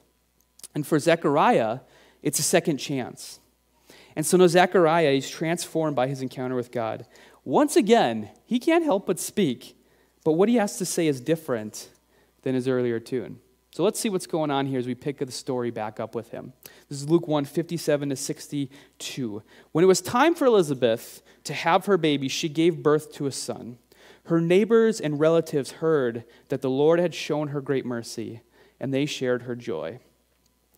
And 0.73 0.85
for 0.85 0.97
Zechariah, 0.97 1.79
it's 2.21 2.39
a 2.39 2.43
second 2.43 2.77
chance. 2.77 3.39
And 4.15 4.25
so 4.25 4.37
now 4.37 4.47
Zechariah 4.47 5.11
is 5.11 5.29
transformed 5.29 5.95
by 5.95 6.07
his 6.07 6.21
encounter 6.21 6.55
with 6.55 6.71
God. 6.71 7.05
Once 7.45 7.75
again, 7.75 8.29
he 8.45 8.59
can't 8.59 8.83
help 8.83 9.05
but 9.05 9.19
speak, 9.19 9.77
but 10.23 10.33
what 10.33 10.49
he 10.49 10.55
has 10.55 10.77
to 10.77 10.85
say 10.85 11.07
is 11.07 11.21
different 11.21 11.89
than 12.41 12.55
his 12.55 12.67
earlier 12.67 12.99
tune. 12.99 13.39
So 13.71 13.83
let's 13.83 13.99
see 13.99 14.09
what's 14.09 14.25
going 14.25 14.49
on 14.49 14.65
here 14.65 14.79
as 14.79 14.87
we 14.87 14.95
pick 14.95 15.19
the 15.19 15.31
story 15.31 15.69
back 15.69 15.99
up 15.99 16.15
with 16.15 16.31
him. 16.31 16.53
This 16.89 16.99
is 16.99 17.07
Luke 17.07 17.27
1 17.27 17.45
57 17.45 18.09
to 18.09 18.15
62. 18.15 19.43
When 19.71 19.83
it 19.83 19.87
was 19.87 20.01
time 20.01 20.33
for 20.33 20.45
Elizabeth 20.45 21.21
to 21.43 21.53
have 21.53 21.85
her 21.85 21.97
baby, 21.97 22.27
she 22.27 22.49
gave 22.49 22.81
birth 22.81 23.13
to 23.13 23.27
a 23.27 23.31
son. 23.31 23.77
Her 24.25 24.41
neighbors 24.41 24.99
and 24.99 25.19
relatives 25.19 25.73
heard 25.73 26.23
that 26.49 26.63
the 26.63 26.71
Lord 26.71 26.99
had 26.99 27.13
shown 27.13 27.49
her 27.49 27.61
great 27.61 27.85
mercy, 27.85 28.41
and 28.79 28.91
they 28.91 29.05
shared 29.05 29.43
her 29.43 29.55
joy. 29.55 29.99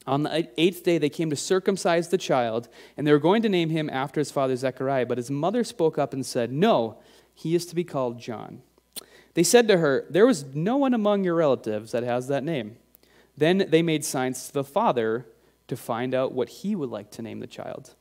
On 0.07 0.23
the 0.23 0.49
eighth 0.57 0.83
day, 0.83 0.97
they 0.97 1.09
came 1.09 1.29
to 1.29 1.35
circumcise 1.35 2.07
the 2.07 2.17
child, 2.17 2.69
and 2.97 3.05
they 3.05 3.11
were 3.11 3.19
going 3.19 3.41
to 3.43 3.49
name 3.49 3.69
him 3.69 3.89
after 3.89 4.19
his 4.19 4.31
father 4.31 4.55
Zechariah. 4.55 5.05
But 5.05 5.17
his 5.17 5.29
mother 5.29 5.63
spoke 5.63 5.97
up 5.97 6.13
and 6.13 6.25
said, 6.25 6.51
No, 6.51 6.99
he 7.33 7.53
is 7.53 7.65
to 7.67 7.75
be 7.75 7.83
called 7.83 8.19
John. 8.19 8.61
They 9.33 9.43
said 9.43 9.67
to 9.67 9.77
her, 9.77 10.05
There 10.09 10.25
was 10.25 10.45
no 10.55 10.77
one 10.77 10.93
among 10.93 11.23
your 11.23 11.35
relatives 11.35 11.91
that 11.91 12.03
has 12.03 12.27
that 12.27 12.43
name. 12.43 12.77
Then 13.37 13.65
they 13.69 13.81
made 13.81 14.03
signs 14.03 14.47
to 14.47 14.53
the 14.53 14.63
father 14.63 15.27
to 15.67 15.77
find 15.77 16.13
out 16.13 16.33
what 16.33 16.49
he 16.49 16.75
would 16.75 16.89
like 16.89 17.11
to 17.11 17.21
name 17.21 17.39
the 17.39 17.47
child. 17.47 17.95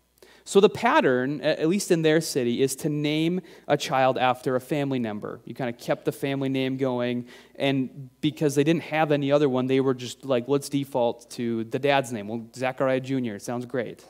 So 0.49 0.61
the 0.61 0.71
pattern, 0.71 1.43
at 1.43 1.69
least 1.69 1.91
in 1.91 2.01
their 2.01 2.23
city, 2.23 2.63
is 2.63 2.75
to 2.77 2.89
name 2.89 3.43
a 3.67 3.77
child 3.77 4.17
after 4.17 4.57
a 4.57 4.61
family 4.63 4.99
member. 4.99 5.43
You 5.45 5.55
kind 5.55 5.69
of 5.69 5.79
kept 5.79 6.07
the 6.07 6.11
family 6.11 6.49
name 6.49 6.79
going, 6.79 7.27
and 7.57 8.09
because 8.23 8.55
they 8.55 8.65
didn't 8.65 8.85
have 8.85 9.13
any 9.13 9.31
other 9.31 9.47
one, 9.47 9.67
they 9.67 9.81
were 9.81 9.93
just 9.93 10.25
like, 10.25 10.49
let's 10.49 10.71
default 10.71 11.29
to 11.33 11.65
the 11.65 11.79
dad's 11.79 12.13
name. 12.13 12.29
Well, 12.29 12.47
Zachariah 12.57 13.01
Jr. 13.01 13.37
sounds 13.37 13.67
great, 13.67 14.03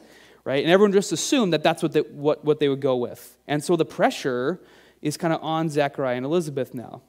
right? 0.45 0.63
And 0.63 0.71
everyone 0.71 0.93
just 0.93 1.11
assumed 1.11 1.55
that 1.55 1.65
that's 1.65 1.83
what 1.83 1.93
they, 1.93 2.03
what, 2.03 2.45
what 2.45 2.61
they 2.61 2.69
would 2.69 2.81
go 2.81 2.95
with. 2.95 3.37
And 3.49 3.65
so 3.65 3.75
the 3.75 3.85
pressure 3.85 4.61
is 5.03 5.17
kind 5.17 5.35
of 5.35 5.43
on 5.43 5.69
Zachariah 5.69 6.19
and 6.19 6.25
Elizabeth 6.25 6.73
now. 6.73 7.03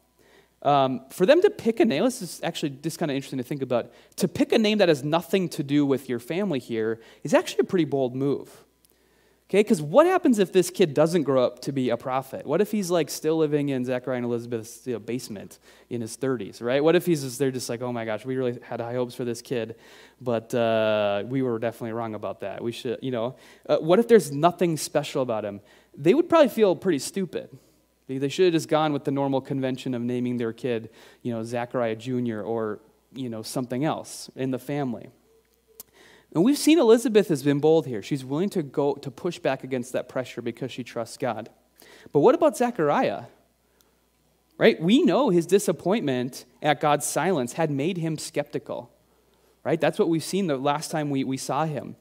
Um, 0.63 1.01
for 1.11 1.27
them 1.27 1.39
to 1.43 1.51
pick 1.51 1.79
a 1.79 1.85
name, 1.85 2.03
this 2.03 2.23
is 2.23 2.41
actually 2.41 2.71
just 2.81 2.97
kind 2.97 3.11
of 3.11 3.15
interesting 3.15 3.37
to 3.37 3.43
think 3.43 3.61
about. 3.61 3.91
To 4.15 4.27
pick 4.27 4.53
a 4.53 4.57
name 4.57 4.79
that 4.79 4.89
has 4.89 5.03
nothing 5.03 5.49
to 5.49 5.61
do 5.61 5.85
with 5.85 6.09
your 6.09 6.17
family 6.17 6.57
here 6.57 6.99
is 7.23 7.35
actually 7.35 7.59
a 7.59 7.65
pretty 7.65 7.85
bold 7.85 8.15
move. 8.15 8.65
Okay, 9.49 9.63
because 9.63 9.81
what 9.81 10.05
happens 10.05 10.37
if 10.37 10.53
this 10.53 10.69
kid 10.69 10.93
doesn't 10.93 11.23
grow 11.23 11.43
up 11.43 11.59
to 11.61 11.71
be 11.71 11.89
a 11.89 11.97
prophet? 11.97 12.45
What 12.45 12.61
if 12.61 12.69
he's 12.69 12.91
like 12.91 13.09
still 13.09 13.35
living 13.35 13.69
in 13.69 13.83
Zechariah 13.83 14.17
and 14.17 14.25
Elizabeth's 14.25 14.85
you 14.85 14.93
know, 14.93 14.99
basement 14.99 15.57
in 15.89 16.01
his 16.01 16.15
30s, 16.17 16.61
right? 16.61 16.83
What 16.83 16.95
if 16.95 17.03
he's 17.03 17.23
just, 17.23 17.39
they're 17.39 17.49
just 17.49 17.67
like, 17.67 17.81
oh 17.81 17.91
my 17.91 18.05
gosh, 18.05 18.23
we 18.25 18.35
really 18.35 18.59
had 18.61 18.79
high 18.79 18.93
hopes 18.93 19.15
for 19.15 19.25
this 19.25 19.41
kid, 19.41 19.75
but 20.21 20.53
uh, 20.53 21.23
we 21.25 21.41
were 21.41 21.57
definitely 21.57 21.93
wrong 21.93 22.13
about 22.13 22.41
that. 22.41 22.63
We 22.63 22.71
should, 22.71 22.99
you 23.01 23.09
know, 23.09 23.37
uh, 23.67 23.77
what 23.77 23.97
if 23.97 24.07
there's 24.07 24.31
nothing 24.31 24.77
special 24.77 25.23
about 25.23 25.45
him? 25.45 25.61
They 25.97 26.13
would 26.13 26.29
probably 26.29 26.49
feel 26.49 26.75
pretty 26.75 26.99
stupid. 26.99 27.49
They 28.07 28.29
should 28.29 28.45
have 28.45 28.53
just 28.53 28.69
gone 28.69 28.93
with 28.93 29.03
the 29.03 29.11
normal 29.11 29.41
convention 29.41 29.95
of 29.95 30.03
naming 30.03 30.37
their 30.37 30.53
kid, 30.53 30.91
you 31.23 31.33
know, 31.33 31.43
Zachariah 31.43 31.95
Jr. 31.95 32.41
or, 32.41 32.81
you 33.15 33.29
know, 33.29 33.41
something 33.41 33.83
else 33.83 34.29
in 34.35 34.51
the 34.51 34.59
family. 34.59 35.09
And 36.33 36.43
we've 36.43 36.57
seen 36.57 36.77
Elizabeth 36.77 37.27
has 37.29 37.41
been 37.41 37.59
bold 37.59 37.87
here. 37.87 38.01
She's 38.01 38.23
willing 38.23 38.49
to 38.51 38.61
go 38.61 38.93
to 38.95 39.09
push 39.09 39.39
back 39.39 39.63
against 39.63 39.93
that 39.93 40.07
pressure 40.07 40.41
because 40.41 40.71
she 40.71 40.83
trusts 40.83 41.17
God. 41.17 41.49
But 42.11 42.19
what 42.19 42.35
about 42.35 42.55
Zechariah? 42.55 43.23
Right? 44.57 44.79
We 44.79 45.01
know 45.03 45.29
his 45.29 45.45
disappointment 45.45 46.45
at 46.61 46.81
God's 46.81 47.05
silence 47.05 47.53
had 47.53 47.71
made 47.71 47.97
him 47.97 48.17
skeptical. 48.17 48.91
Right? 49.63 49.81
That's 49.81 49.97
what 49.97 50.09
we've 50.09 50.23
seen 50.23 50.47
the 50.47 50.57
last 50.57 50.91
time 50.91 51.09
we, 51.09 51.23
we 51.23 51.37
saw 51.37 51.65
him. 51.65 51.95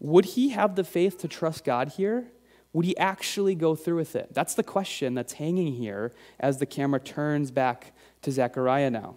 Would 0.00 0.24
he 0.24 0.50
have 0.50 0.76
the 0.76 0.84
faith 0.84 1.18
to 1.18 1.28
trust 1.28 1.64
God 1.64 1.90
here? 1.90 2.28
Would 2.72 2.86
he 2.86 2.96
actually 2.96 3.54
go 3.54 3.76
through 3.76 3.96
with 3.96 4.16
it? 4.16 4.34
That's 4.34 4.54
the 4.54 4.62
question 4.62 5.14
that's 5.14 5.34
hanging 5.34 5.74
here 5.74 6.12
as 6.40 6.58
the 6.58 6.66
camera 6.66 7.00
turns 7.00 7.50
back 7.50 7.92
to 8.22 8.32
Zechariah 8.32 8.90
now. 8.90 9.16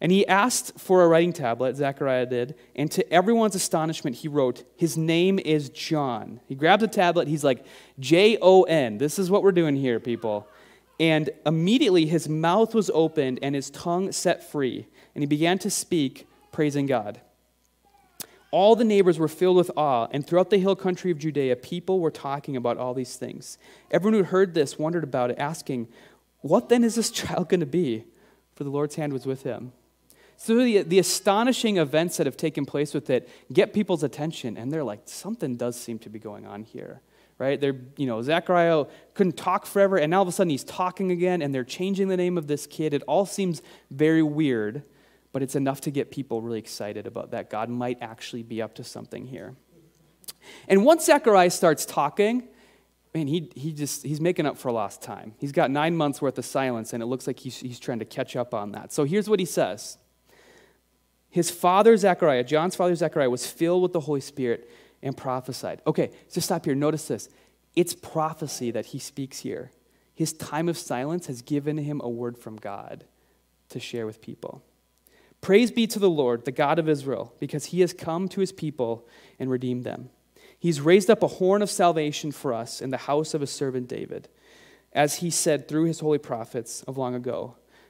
And 0.00 0.12
he 0.12 0.26
asked 0.26 0.78
for 0.78 1.02
a 1.02 1.08
writing 1.08 1.32
tablet, 1.32 1.76
Zechariah 1.76 2.26
did, 2.26 2.54
and 2.74 2.90
to 2.90 3.12
everyone's 3.12 3.54
astonishment, 3.54 4.16
he 4.16 4.28
wrote, 4.28 4.64
His 4.76 4.96
name 4.96 5.38
is 5.38 5.70
John. 5.70 6.40
He 6.46 6.54
grabs 6.54 6.82
a 6.82 6.88
tablet, 6.88 7.28
he's 7.28 7.44
like, 7.44 7.64
J 7.98 8.36
O 8.42 8.64
N. 8.64 8.98
This 8.98 9.18
is 9.18 9.30
what 9.30 9.42
we're 9.42 9.52
doing 9.52 9.76
here, 9.76 9.98
people. 9.98 10.46
And 11.00 11.30
immediately 11.44 12.06
his 12.06 12.28
mouth 12.28 12.74
was 12.74 12.90
opened 12.92 13.38
and 13.42 13.54
his 13.54 13.70
tongue 13.70 14.12
set 14.12 14.42
free, 14.50 14.86
and 15.14 15.22
he 15.22 15.26
began 15.26 15.58
to 15.60 15.70
speak, 15.70 16.28
praising 16.52 16.86
God. 16.86 17.20
All 18.50 18.76
the 18.76 18.84
neighbors 18.84 19.18
were 19.18 19.28
filled 19.28 19.56
with 19.56 19.70
awe, 19.76 20.08
and 20.12 20.26
throughout 20.26 20.50
the 20.50 20.58
hill 20.58 20.76
country 20.76 21.10
of 21.10 21.18
Judea, 21.18 21.56
people 21.56 22.00
were 22.00 22.10
talking 22.10 22.56
about 22.56 22.78
all 22.78 22.94
these 22.94 23.16
things. 23.16 23.58
Everyone 23.90 24.18
who 24.18 24.24
heard 24.24 24.54
this 24.54 24.78
wondered 24.78 25.04
about 25.04 25.30
it, 25.30 25.38
asking, 25.38 25.88
What 26.42 26.68
then 26.68 26.84
is 26.84 26.94
this 26.94 27.10
child 27.22 27.48
going 27.48 27.60
to 27.60 27.66
be? 27.66 28.04
For 28.54 28.64
the 28.64 28.70
Lord's 28.70 28.94
hand 28.94 29.12
was 29.12 29.26
with 29.26 29.42
him. 29.42 29.72
So 30.36 30.56
the, 30.56 30.82
the 30.82 30.98
astonishing 30.98 31.78
events 31.78 32.18
that 32.18 32.26
have 32.26 32.36
taken 32.36 32.66
place 32.66 32.92
with 32.92 33.10
it 33.10 33.28
get 33.52 33.72
people's 33.72 34.02
attention, 34.02 34.56
and 34.56 34.70
they're 34.72 34.84
like, 34.84 35.00
something 35.04 35.56
does 35.56 35.78
seem 35.80 35.98
to 36.00 36.10
be 36.10 36.18
going 36.18 36.46
on 36.46 36.62
here. 36.62 37.00
Right? 37.38 37.60
They're, 37.60 37.76
you 37.96 38.06
know, 38.06 38.22
Zechariah 38.22 38.86
couldn't 39.12 39.36
talk 39.36 39.66
forever, 39.66 39.98
and 39.98 40.10
now 40.10 40.18
all 40.18 40.22
of 40.22 40.28
a 40.28 40.32
sudden 40.32 40.50
he's 40.50 40.64
talking 40.64 41.10
again, 41.10 41.42
and 41.42 41.54
they're 41.54 41.64
changing 41.64 42.08
the 42.08 42.16
name 42.16 42.38
of 42.38 42.46
this 42.46 42.66
kid. 42.66 42.94
It 42.94 43.02
all 43.06 43.26
seems 43.26 43.62
very 43.90 44.22
weird 44.22 44.84
but 45.36 45.42
it's 45.42 45.54
enough 45.54 45.82
to 45.82 45.90
get 45.90 46.10
people 46.10 46.40
really 46.40 46.58
excited 46.58 47.06
about 47.06 47.32
that. 47.32 47.50
God 47.50 47.68
might 47.68 47.98
actually 48.00 48.42
be 48.42 48.62
up 48.62 48.74
to 48.76 48.82
something 48.82 49.26
here. 49.26 49.54
And 50.66 50.82
once 50.82 51.04
Zechariah 51.04 51.50
starts 51.50 51.84
talking, 51.84 52.48
man, 53.14 53.26
he, 53.26 53.52
he 53.54 53.74
just, 53.74 54.02
he's 54.02 54.18
making 54.18 54.46
up 54.46 54.56
for 54.56 54.72
lost 54.72 55.02
time. 55.02 55.34
He's 55.38 55.52
got 55.52 55.70
nine 55.70 55.94
months 55.94 56.22
worth 56.22 56.38
of 56.38 56.46
silence, 56.46 56.94
and 56.94 57.02
it 57.02 57.06
looks 57.06 57.26
like 57.26 57.38
he's, 57.38 57.58
he's 57.58 57.78
trying 57.78 57.98
to 57.98 58.06
catch 58.06 58.34
up 58.34 58.54
on 58.54 58.72
that. 58.72 58.94
So 58.94 59.04
here's 59.04 59.28
what 59.28 59.38
he 59.38 59.44
says 59.44 59.98
His 61.30 61.50
father, 61.50 61.96
Zechariah, 61.96 62.44
John's 62.44 62.76
father, 62.76 62.94
Zechariah, 62.94 63.30
was 63.30 63.46
filled 63.46 63.82
with 63.82 63.92
the 63.92 64.00
Holy 64.00 64.20
Spirit 64.20 64.70
and 65.02 65.16
prophesied. 65.16 65.82
Okay, 65.86 66.10
so 66.28 66.40
stop 66.40 66.64
here. 66.64 66.74
Notice 66.74 67.08
this. 67.08 67.28
It's 67.74 67.94
prophecy 67.94 68.70
that 68.70 68.86
he 68.86 68.98
speaks 68.98 69.40
here. 69.40 69.70
His 70.14 70.32
time 70.32 70.68
of 70.68 70.78
silence 70.78 71.26
has 71.26 71.42
given 71.42 71.76
him 71.76 72.00
a 72.02 72.08
word 72.08 72.38
from 72.38 72.56
God 72.56 73.04
to 73.68 73.78
share 73.78 74.06
with 74.06 74.22
people. 74.22 74.62
Praise 75.42 75.70
be 75.70 75.86
to 75.88 75.98
the 75.98 76.08
Lord, 76.08 76.44
the 76.44 76.52
God 76.52 76.78
of 76.78 76.88
Israel, 76.88 77.34
because 77.38 77.66
he 77.66 77.80
has 77.80 77.92
come 77.92 78.28
to 78.30 78.40
his 78.40 78.52
people 78.52 79.06
and 79.38 79.50
redeemed 79.50 79.84
them. 79.84 80.08
He's 80.58 80.80
raised 80.80 81.10
up 81.10 81.22
a 81.22 81.28
horn 81.28 81.60
of 81.60 81.70
salvation 81.70 82.32
for 82.32 82.54
us 82.54 82.80
in 82.80 82.90
the 82.90 82.96
house 82.96 83.34
of 83.34 83.42
his 83.42 83.50
servant 83.50 83.88
David, 83.88 84.28
as 84.92 85.16
he 85.16 85.30
said 85.30 85.68
through 85.68 85.84
his 85.84 86.00
holy 86.00 86.18
prophets 86.18 86.82
of 86.84 86.96
long 86.96 87.14
ago 87.14 87.56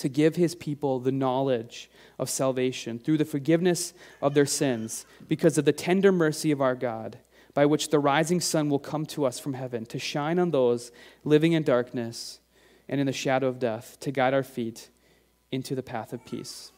to 0.00 0.08
give 0.08 0.36
his 0.36 0.54
people 0.54 0.98
the 0.98 1.12
knowledge 1.12 1.90
of 2.18 2.28
salvation 2.28 2.98
through 2.98 3.18
the 3.18 3.24
forgiveness 3.24 3.92
of 4.20 4.34
their 4.34 4.46
sins, 4.46 5.06
because 5.28 5.58
of 5.58 5.64
the 5.64 5.72
tender 5.72 6.10
mercy 6.10 6.50
of 6.50 6.60
our 6.60 6.74
God, 6.74 7.18
by 7.52 7.66
which 7.66 7.90
the 7.90 7.98
rising 7.98 8.40
sun 8.40 8.68
will 8.68 8.78
come 8.78 9.04
to 9.06 9.24
us 9.24 9.38
from 9.38 9.54
heaven, 9.54 9.84
to 9.86 9.98
shine 9.98 10.38
on 10.38 10.50
those 10.50 10.90
living 11.24 11.52
in 11.52 11.62
darkness 11.62 12.40
and 12.88 13.00
in 13.00 13.06
the 13.06 13.12
shadow 13.12 13.46
of 13.46 13.58
death, 13.58 13.98
to 14.00 14.10
guide 14.10 14.34
our 14.34 14.42
feet 14.42 14.88
into 15.52 15.74
the 15.74 15.82
path 15.82 16.12
of 16.12 16.24
peace. 16.24 16.72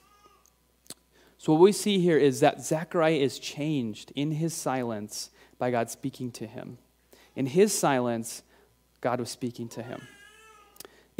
So, 1.38 1.52
what 1.52 1.61
we 1.61 1.72
see 1.72 1.98
here 1.98 2.18
is 2.18 2.40
that 2.40 2.62
Zechariah 2.62 3.14
is 3.14 3.38
changed 3.38 4.12
in 4.14 4.32
his 4.32 4.54
silence 4.54 5.30
by 5.58 5.70
God 5.70 5.90
speaking 5.90 6.30
to 6.32 6.46
him. 6.46 6.78
In 7.35 7.46
his 7.46 7.76
silence, 7.76 8.42
God 9.00 9.20
was 9.20 9.30
speaking 9.30 9.68
to 9.70 9.82
him. 9.82 10.02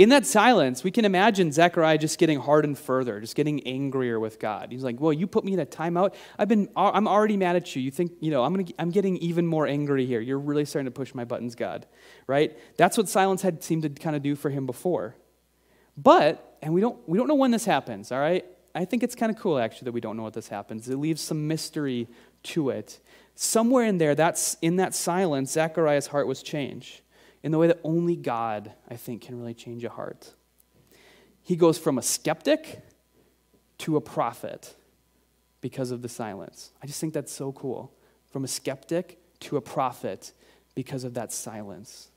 In 0.03 0.09
that 0.09 0.27
silence, 0.27 0.83
we 0.83 0.91
can 0.91 1.05
imagine 1.05 1.53
Zechariah 1.53 1.97
just 1.97 2.19
getting 2.19 2.41
hardened 2.41 2.77
further, 2.77 3.21
just 3.21 3.37
getting 3.37 3.65
angrier 3.65 4.19
with 4.19 4.41
God. 4.41 4.73
He's 4.73 4.83
like, 4.83 5.01
"Well, 5.01 5.13
you 5.13 5.29
put 5.29 5.45
me 5.45 5.53
in 5.53 5.61
a 5.61 5.65
timeout. 5.65 6.15
I've 6.37 6.49
been, 6.49 6.69
I'm 6.75 7.07
already 7.07 7.37
mad 7.37 7.55
at 7.55 7.77
you. 7.77 7.83
You 7.83 7.93
think, 7.93 8.11
you 8.19 8.33
know, 8.33 8.43
I'm 8.43 8.53
gonna, 8.53 8.67
I'm 8.81 8.91
getting 8.91 9.17
even 9.19 9.47
more 9.47 9.65
angry 9.65 10.05
here. 10.05 10.21
You're 10.21 10.41
really 10.41 10.65
starting 10.65 10.87
to 10.87 10.91
push 10.91 11.15
my 11.15 11.25
buttons, 11.25 11.55
God, 11.55 11.87
right? 12.27 12.59
That's 12.77 12.99
what 12.99 13.09
silence 13.09 13.43
had 13.43 13.63
seemed 13.63 13.85
to 13.85 13.91
kind 13.91 14.17
of 14.17 14.23
do 14.23 14.35
for 14.35 14.51
him 14.51 14.67
before. 14.67 15.15
But, 15.97 16.59
and 16.63 16.75
we 16.75 16.81
don't, 16.81 16.99
we 17.09 17.17
don't 17.17 17.29
know 17.29 17.37
when 17.37 17.53
this 17.53 17.65
happens. 17.65 18.11
All 18.11 18.19
right, 18.19 18.45
I 18.75 18.85
think 18.85 19.05
it's 19.05 19.15
kind 19.15 19.31
of 19.31 19.39
cool, 19.39 19.57
actually, 19.57 19.85
that 19.85 19.93
we 19.93 20.01
don't 20.01 20.17
know 20.17 20.25
what 20.25 20.35
this 20.35 20.49
happens. 20.49 20.89
It 20.89 20.97
leaves 20.97 21.21
some 21.21 21.47
mystery 21.47 22.09
to 22.43 22.71
it. 22.71 22.99
Somewhere 23.37 23.87
in 23.87 23.99
there, 23.99 24.17
that's 24.17 24.57
in 24.63 24.75
that 24.77 24.97
silence, 24.97 25.53
Zechariah's 25.53 26.09
heart 26.09 26.27
was 26.27 26.43
changed 26.43 27.03
in 27.43 27.51
the 27.53 27.59
way 27.59 27.67
that 27.67 27.81
only 27.83 28.17
God, 28.17 28.73
I 28.89 28.97
think, 28.97 29.23
can 29.23 29.39
really 29.39 29.55
change 29.55 29.85
a 29.85 29.89
heart. 29.89 30.35
He 31.43 31.57
goes 31.57 31.77
from 31.77 31.99
a 31.99 32.03
skeptic 32.03 32.81
to 33.79 33.97
a 33.97 34.01
prophet 34.01 34.77
because 35.61 35.91
of 35.91 36.03
the 36.03 36.09
silence. 36.09 36.71
I 36.83 36.87
just 36.87 37.01
think 37.01 37.15
that's 37.15 37.33
so 37.33 37.51
cool. 37.53 37.93
From 38.31 38.45
a 38.45 38.49
skeptic 38.49 39.19
to 39.41 39.57
a 39.57 39.61
prophet 39.61 40.33
because 40.75 41.03
of 41.03 41.15
that 41.15 41.33
silence. 41.33 42.12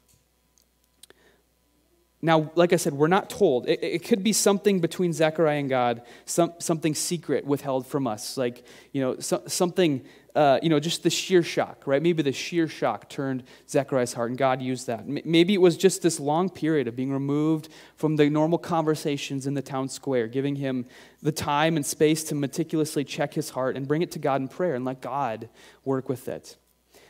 Now, 2.25 2.51
like 2.55 2.73
I 2.73 2.77
said, 2.77 2.93
we're 2.93 3.07
not 3.07 3.29
told. 3.29 3.69
It, 3.69 3.83
it, 3.83 4.03
could 4.03 4.23
be 4.23 4.33
something 4.33 4.79
between 4.79 5.13
Zechariah 5.13 5.59
and 5.59 5.69
God, 5.69 6.01
some, 6.25 6.53
something 6.57 6.95
secret 6.95 7.45
withheld 7.45 7.85
from 7.85 8.07
us, 8.07 8.35
like, 8.35 8.65
you 8.93 9.01
know, 9.01 9.19
so, 9.19 9.43
something, 9.45 10.03
uh, 10.33 10.57
you 10.63 10.69
know, 10.69 10.79
just 10.79 11.03
the 11.03 11.11
sheer 11.11 11.43
shock, 11.43 11.83
right? 11.85 12.01
Maybe 12.01 12.23
the 12.23 12.31
sheer 12.31 12.67
shock 12.67 13.09
turned 13.09 13.43
Zechariah's 13.69 14.13
heart, 14.13 14.31
and 14.31 14.39
God 14.39 14.59
used 14.59 14.87
that. 14.87 15.07
Maybe 15.07 15.53
it 15.53 15.61
was 15.61 15.77
just 15.77 16.01
this 16.01 16.19
long 16.19 16.49
period 16.49 16.87
of 16.87 16.95
being 16.95 17.13
removed 17.13 17.69
from 17.95 18.15
the 18.15 18.27
normal 18.27 18.57
conversations 18.57 19.45
in 19.45 19.53
the 19.53 19.61
town 19.61 19.87
square, 19.87 20.27
giving 20.27 20.55
him 20.55 20.87
the 21.21 21.31
time 21.31 21.75
and 21.75 21.85
space 21.85 22.23
to 22.23 22.35
meticulously 22.35 23.03
check 23.03 23.35
his 23.35 23.51
heart 23.51 23.77
and 23.77 23.87
bring 23.87 24.01
it 24.01 24.09
to 24.13 24.19
God 24.19 24.41
in 24.41 24.47
prayer 24.47 24.73
and 24.73 24.83
let 24.83 24.99
God 24.99 25.47
work 25.83 26.09
with 26.09 26.27
it 26.27 26.57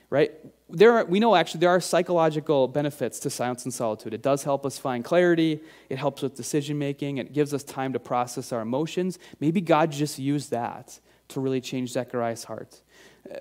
right? 0.10 0.32
There 0.70 0.94
are, 0.94 1.06
we 1.06 1.20
know 1.20 1.36
actually 1.36 1.60
there 1.60 1.70
are 1.70 1.80
psychological 1.80 2.68
benefits 2.68 3.20
to 3.20 3.30
silence 3.30 3.66
and 3.66 3.74
solitude. 3.74 4.14
It 4.14 4.24
does 4.24 4.44
help 4.44 4.66
us 4.66 4.80
find 4.80 5.04
clarity, 5.04 5.62
it 5.90 5.98
helps 5.98 6.24
with 6.24 6.36
decision 6.36 6.80
making, 6.80 7.20
it 7.20 7.34
gives 7.34 7.54
us 7.54 7.64
time 7.64 7.94
to 7.94 8.00
process 8.00 8.52
our 8.52 8.62
emotions. 8.62 9.20
Maybe 9.40 9.62
God 9.62 9.92
just 9.92 10.18
used 10.18 10.50
that 10.52 11.00
to 11.30 11.40
really 11.40 11.62
change 11.62 11.92
Zechariah's 11.92 12.46
heart. 12.46 12.82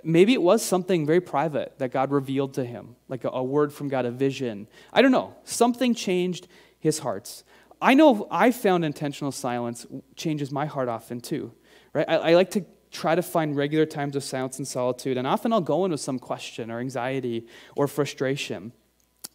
Maybe 0.02 0.32
it 0.32 0.42
was 0.42 0.62
something 0.62 1.06
very 1.06 1.20
private 1.20 1.78
that 1.78 1.92
God 1.92 2.10
revealed 2.10 2.54
to 2.54 2.64
him, 2.64 2.96
like 3.08 3.24
a, 3.24 3.28
a 3.30 3.42
word 3.42 3.72
from 3.72 3.88
God, 3.88 4.06
a 4.06 4.10
vision. 4.10 4.66
I 4.92 5.02
don't 5.02 5.12
know. 5.12 5.34
Something 5.44 5.94
changed 5.94 6.48
his 6.78 7.00
heart. 7.00 7.42
I 7.80 7.94
know 7.94 8.26
I 8.30 8.50
found 8.50 8.84
intentional 8.84 9.32
silence 9.32 9.86
changes 10.16 10.50
my 10.50 10.66
heart 10.66 10.88
often 10.88 11.20
too. 11.20 11.52
Right? 11.92 12.08
I, 12.08 12.16
I 12.16 12.34
like 12.34 12.50
to 12.52 12.64
try 12.94 13.14
to 13.14 13.22
find 13.22 13.56
regular 13.56 13.84
times 13.84 14.16
of 14.16 14.24
silence 14.24 14.56
and 14.58 14.66
solitude, 14.66 15.18
and 15.18 15.26
often 15.26 15.52
I'll 15.52 15.60
go 15.60 15.84
in 15.84 15.90
with 15.90 16.00
some 16.00 16.18
question 16.18 16.70
or 16.70 16.78
anxiety 16.78 17.46
or 17.76 17.88
frustration. 17.88 18.72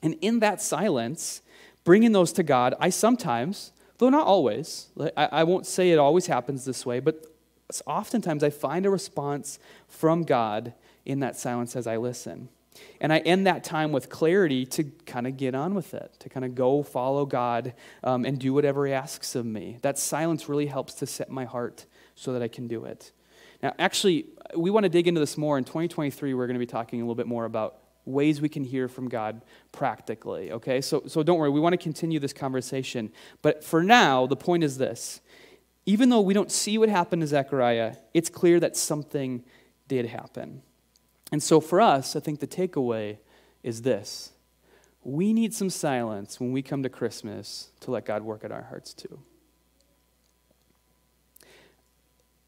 And 0.02 0.16
in 0.22 0.40
that 0.40 0.62
silence, 0.62 1.42
bringing 1.84 2.14
those 2.14 2.32
to 2.34 2.44
God, 2.44 2.74
I 2.80 2.90
sometimes, 2.90 3.74
though 3.98 4.10
not 4.10 4.26
always, 4.26 4.88
I, 5.16 5.44
won't 5.44 5.66
say 5.66 5.92
it 5.92 6.00
always 6.00 6.28
happens 6.28 6.64
this 6.64 6.86
way, 6.86 7.02
but 7.02 7.26
oftentimes 7.86 8.44
I 8.44 8.50
find 8.50 8.86
a 8.86 8.90
response 8.90 9.60
from 9.88 10.24
God 10.24 10.74
in 11.06 11.20
that 11.20 11.36
silence 11.36 11.76
as 11.76 11.86
I 11.86 11.98
listen. 11.98 12.50
And 13.02 13.12
I 13.12 13.18
end 13.20 13.46
that 13.46 13.66
time 13.66 13.92
with 13.92 14.10
clarity 14.10 14.66
to 14.68 14.86
kind 15.06 15.28
of 15.28 15.36
get 15.36 15.54
on 15.54 15.74
with 15.76 15.94
it, 15.94 16.16
to 16.20 16.30
kind 16.30 16.46
of 16.46 16.56
go 16.56 16.82
follow 16.82 17.26
God 17.26 17.74
um, 18.06 18.24
and 18.24 18.40
do 18.40 18.54
whatever 18.54 18.86
He 18.86 18.94
asks 18.94 19.36
of 19.36 19.46
me. 19.46 19.80
That 19.82 20.00
silence 20.00 20.48
really 20.48 20.68
helps 20.68 20.94
to 20.96 21.06
set 21.06 21.30
my 21.30 21.44
heart 21.44 21.86
so 22.16 22.32
that 22.32 22.42
I 22.42 22.48
can 22.48 22.68
do 22.68 22.86
it. 22.86 23.12
Now, 23.62 23.74
actually, 23.78 24.28
we 24.56 24.72
want 24.72 24.84
to 24.86 24.90
dig 24.90 25.08
into 25.08 25.20
this 25.20 25.38
more. 25.38 25.58
In 25.58 25.64
2023, 25.64 26.34
we're 26.34 26.48
going 26.48 26.56
to 26.56 26.60
be 26.60 26.66
talking 26.66 27.02
a 27.02 27.04
little 27.04 27.16
bit 27.16 27.28
more 27.28 27.46
about 27.46 27.80
ways 28.06 28.42
we 28.42 28.50
can 28.50 28.64
hear 28.64 28.88
from 28.88 29.08
God 29.08 29.42
practically, 29.72 30.52
okay? 30.52 30.82
So, 30.82 31.04
so 31.08 31.22
don't 31.22 31.38
worry, 31.38 31.50
we 31.50 31.60
want 31.60 31.74
to 31.74 31.78
continue 31.78 32.20
this 32.20 32.34
conversation. 32.34 33.12
But 33.42 33.64
for 33.64 33.84
now, 33.84 34.26
the 34.26 34.36
point 34.36 34.64
is 34.64 34.78
this 34.78 35.22
even 35.86 36.10
though 36.10 36.22
we 36.22 36.34
don't 36.34 36.52
see 36.52 36.78
what 36.78 36.90
happened 36.90 37.22
to 37.22 37.28
Zechariah, 37.28 37.96
it's 38.14 38.30
clear 38.30 38.60
that 38.60 38.78
something 38.78 39.44
did 39.88 40.06
happen. 40.06 40.62
And 41.32 41.42
so 41.42 41.60
for 41.60 41.82
us, 41.82 42.16
I 42.16 42.20
think 42.20 42.40
the 42.40 42.48
takeaway 42.48 43.18
is 43.64 43.82
this 43.82 44.32
we 45.04 45.34
need 45.34 45.54
some 45.54 45.70
silence 45.70 46.40
when 46.40 46.52
we 46.52 46.62
come 46.62 46.84
to 46.84 46.90
Christmas 46.90 47.72
to 47.80 47.92
let 47.92 48.06
God 48.06 48.22
work 48.22 48.44
at 48.44 48.52
our 48.52 48.64
hearts 48.64 48.94
too. 48.94 49.20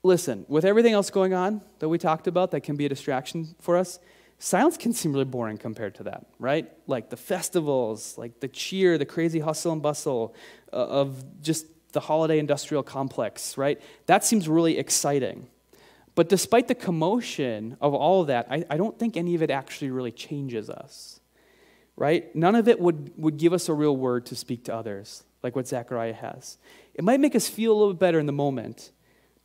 Listen, 0.03 0.45
with 0.47 0.65
everything 0.65 0.93
else 0.93 1.09
going 1.09 1.33
on 1.33 1.61
that 1.79 1.89
we 1.89 1.97
talked 1.97 2.27
about 2.27 2.51
that 2.51 2.61
can 2.61 2.75
be 2.75 2.85
a 2.85 2.89
distraction 2.89 3.55
for 3.59 3.77
us, 3.77 3.99
silence 4.39 4.75
can 4.77 4.93
seem 4.93 5.13
really 5.13 5.25
boring 5.25 5.57
compared 5.57 5.93
to 5.95 6.03
that, 6.03 6.25
right? 6.39 6.71
Like 6.87 7.09
the 7.09 7.17
festivals, 7.17 8.17
like 8.17 8.39
the 8.39 8.47
cheer, 8.47 8.97
the 8.97 9.05
crazy 9.05 9.39
hustle 9.39 9.73
and 9.73 9.81
bustle 9.81 10.33
uh, 10.73 10.75
of 10.75 11.41
just 11.41 11.67
the 11.93 11.99
holiday 11.99 12.39
industrial 12.39 12.81
complex, 12.81 13.57
right? 13.57 13.79
That 14.07 14.25
seems 14.25 14.49
really 14.49 14.77
exciting. 14.77 15.47
But 16.15 16.29
despite 16.29 16.67
the 16.67 16.75
commotion 16.75 17.77
of 17.79 17.93
all 17.93 18.21
of 18.21 18.27
that, 18.27 18.47
I, 18.49 18.65
I 18.69 18.77
don't 18.77 18.97
think 18.97 19.15
any 19.15 19.35
of 19.35 19.43
it 19.43 19.51
actually 19.51 19.91
really 19.91 20.11
changes 20.11 20.69
us, 20.69 21.19
right? 21.95 22.35
None 22.35 22.55
of 22.55 22.67
it 22.67 22.79
would, 22.79 23.13
would 23.17 23.37
give 23.37 23.53
us 23.53 23.69
a 23.69 23.73
real 23.73 23.95
word 23.95 24.25
to 24.27 24.35
speak 24.35 24.65
to 24.65 24.75
others, 24.75 25.23
like 25.43 25.55
what 25.55 25.67
Zechariah 25.67 26.13
has. 26.13 26.57
It 26.95 27.03
might 27.03 27.19
make 27.19 27.35
us 27.35 27.47
feel 27.47 27.71
a 27.71 27.77
little 27.77 27.93
better 27.93 28.19
in 28.19 28.25
the 28.25 28.33
moment, 28.33 28.91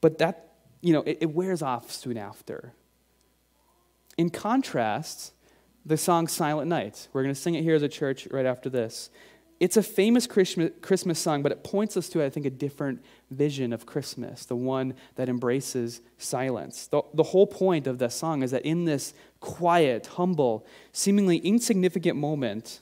but 0.00 0.18
that, 0.18 0.45
you 0.87 0.92
know, 0.92 1.03
it, 1.03 1.18
it 1.22 1.35
wears 1.35 1.62
off 1.62 1.90
soon 1.90 2.16
after. 2.16 2.72
In 4.16 4.31
contrast, 4.31 5.33
the 5.85 5.96
song 5.96 6.29
Silent 6.29 6.68
Night, 6.68 7.09
we're 7.12 7.25
going 7.25 7.35
to 7.35 7.40
sing 7.40 7.57
it 7.57 7.64
here 7.64 7.75
as 7.75 7.83
a 7.83 7.88
church 7.88 8.29
right 8.31 8.46
after 8.46 8.70
this. 8.70 9.11
It's 9.59 9.77
a 9.77 9.83
famous 9.83 10.29
Christmas 10.29 11.18
song, 11.18 11.42
but 11.42 11.51
it 11.51 11.64
points 11.64 11.96
us 11.96 12.09
to, 12.11 12.22
I 12.22 12.31
think, 12.31 12.46
a 12.46 12.51
different 12.51 13.03
vision 13.33 13.72
of 13.72 13.85
Christmas, 13.85 14.44
the 14.44 14.55
one 14.55 14.94
that 15.16 15.29
embraces 15.29 16.03
silence. 16.18 16.87
The, 16.87 17.03
the 17.14 17.25
whole 17.25 17.49
point 17.49 17.88
of 17.88 17.99
the 17.99 18.09
song 18.09 18.44
is 18.44 18.53
that 18.53 18.62
in 18.62 18.85
this 18.85 19.12
quiet, 19.40 20.07
humble, 20.07 20.64
seemingly 20.92 21.38
insignificant 21.38 22.16
moment, 22.16 22.81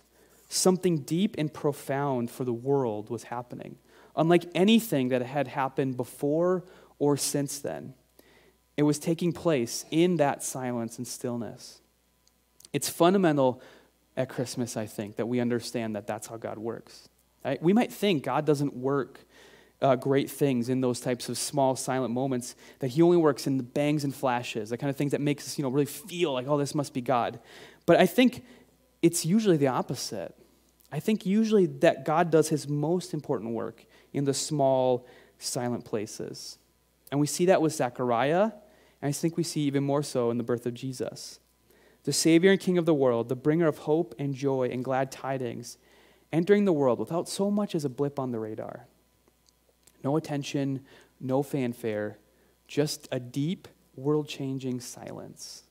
something 0.51 0.99
deep 0.99 1.37
and 1.39 1.55
profound 1.55 2.31
for 2.31 2.45
the 2.45 2.53
world 2.53 3.09
was 3.09 3.25
happening, 3.25 3.77
unlike 4.15 4.45
anything 4.55 5.09
that 5.09 5.23
had 5.23 5.49
happened 5.49 5.97
before 5.97 6.65
or 6.99 7.17
since 7.17 7.59
then. 7.59 7.95
It 8.77 8.83
was 8.83 8.99
taking 8.99 9.33
place 9.33 9.85
in 9.91 10.17
that 10.17 10.43
silence 10.43 10.99
and 10.99 11.07
stillness. 11.07 11.81
It's 12.73 12.89
fundamental 12.89 13.63
at 14.17 14.29
Christmas, 14.29 14.77
I 14.77 14.87
think, 14.87 15.17
that 15.17 15.27
we 15.27 15.41
understand 15.41 15.95
that 15.97 16.07
that's 16.07 16.27
how 16.27 16.37
God 16.37 16.59
works. 16.59 17.09
Right? 17.45 17.63
We 17.63 17.73
might 17.73 17.93
think 17.93 18.25
God 18.25 18.45
doesn't 18.45 18.75
work 18.75 19.21
uh, 19.83 19.97
great 19.97 20.31
things 20.31 20.69
in 20.69 20.81
those 20.81 20.99
types 21.01 21.29
of 21.29 21.37
small, 21.37 21.77
silent 21.77 22.13
moments, 22.13 22.57
that 22.79 22.89
He 22.89 23.03
only 23.03 23.17
works 23.17 23.47
in 23.47 23.59
the 23.59 23.63
bangs 23.63 24.03
and 24.03 24.15
flashes, 24.15 24.71
the 24.71 24.79
kind 24.79 24.89
of 24.89 24.97
things 24.97 25.13
that 25.13 25.21
makes 25.21 25.47
us, 25.47 25.59
you 25.59 25.63
know, 25.63 25.69
really 25.69 25.85
feel 25.87 26.33
like, 26.33 26.49
oh, 26.49 26.57
this 26.57 26.75
must 26.75 26.95
be 26.95 27.01
God. 27.01 27.39
But 27.87 27.99
I 28.01 28.07
think 28.07 28.45
it's 29.03 29.27
usually 29.27 29.57
the 29.57 29.67
opposite. 29.67 30.35
I 30.91 31.01
think 31.01 31.27
usually 31.27 31.67
that 31.67 32.05
God 32.05 32.31
does 32.31 32.49
His 32.49 32.67
most 32.67 33.13
important 33.13 33.53
work 33.53 33.85
in 34.13 34.25
the 34.25 34.35
small, 34.35 35.07
silent 35.39 35.85
places. 35.85 36.57
And 37.15 37.21
we 37.21 37.29
see 37.29 37.47
that 37.47 37.63
with 37.63 37.73
Zechariah, 37.73 38.51
and 39.01 39.09
I 39.09 39.13
think 39.13 39.37
we 39.37 39.45
see 39.45 39.61
even 39.61 39.85
more 39.85 40.03
so 40.03 40.33
in 40.33 40.37
the 40.37 40.43
birth 40.43 40.67
of 40.67 40.75
Jesus 40.75 41.39
the 42.03 42.13
Savior 42.13 42.51
and 42.51 42.59
King 42.59 42.77
of 42.77 42.87
the 42.87 42.93
world, 42.93 43.29
the 43.29 43.37
bringer 43.37 43.69
of 43.69 43.79
hope 43.79 44.17
and 44.19 44.35
joy 44.35 44.69
and 44.69 44.83
glad 44.83 45.13
tidings, 45.13 45.79
entering 46.33 46.65
the 46.65 46.73
world 46.73 46.99
without 46.99 47.29
so 47.29 47.53
much 47.53 47.77
as 47.77 47.85
a 47.85 47.89
blip 47.89 48.19
on 48.19 48.33
the 48.33 48.41
radar. 48.41 48.89
No 50.03 50.17
attention, 50.17 50.81
no 51.21 51.45
fanfare, 51.45 52.19
just 52.67 53.07
a 53.13 53.21
deep, 53.21 53.69
world 53.95 54.29
changing 54.29 54.81
silence. 54.81 55.63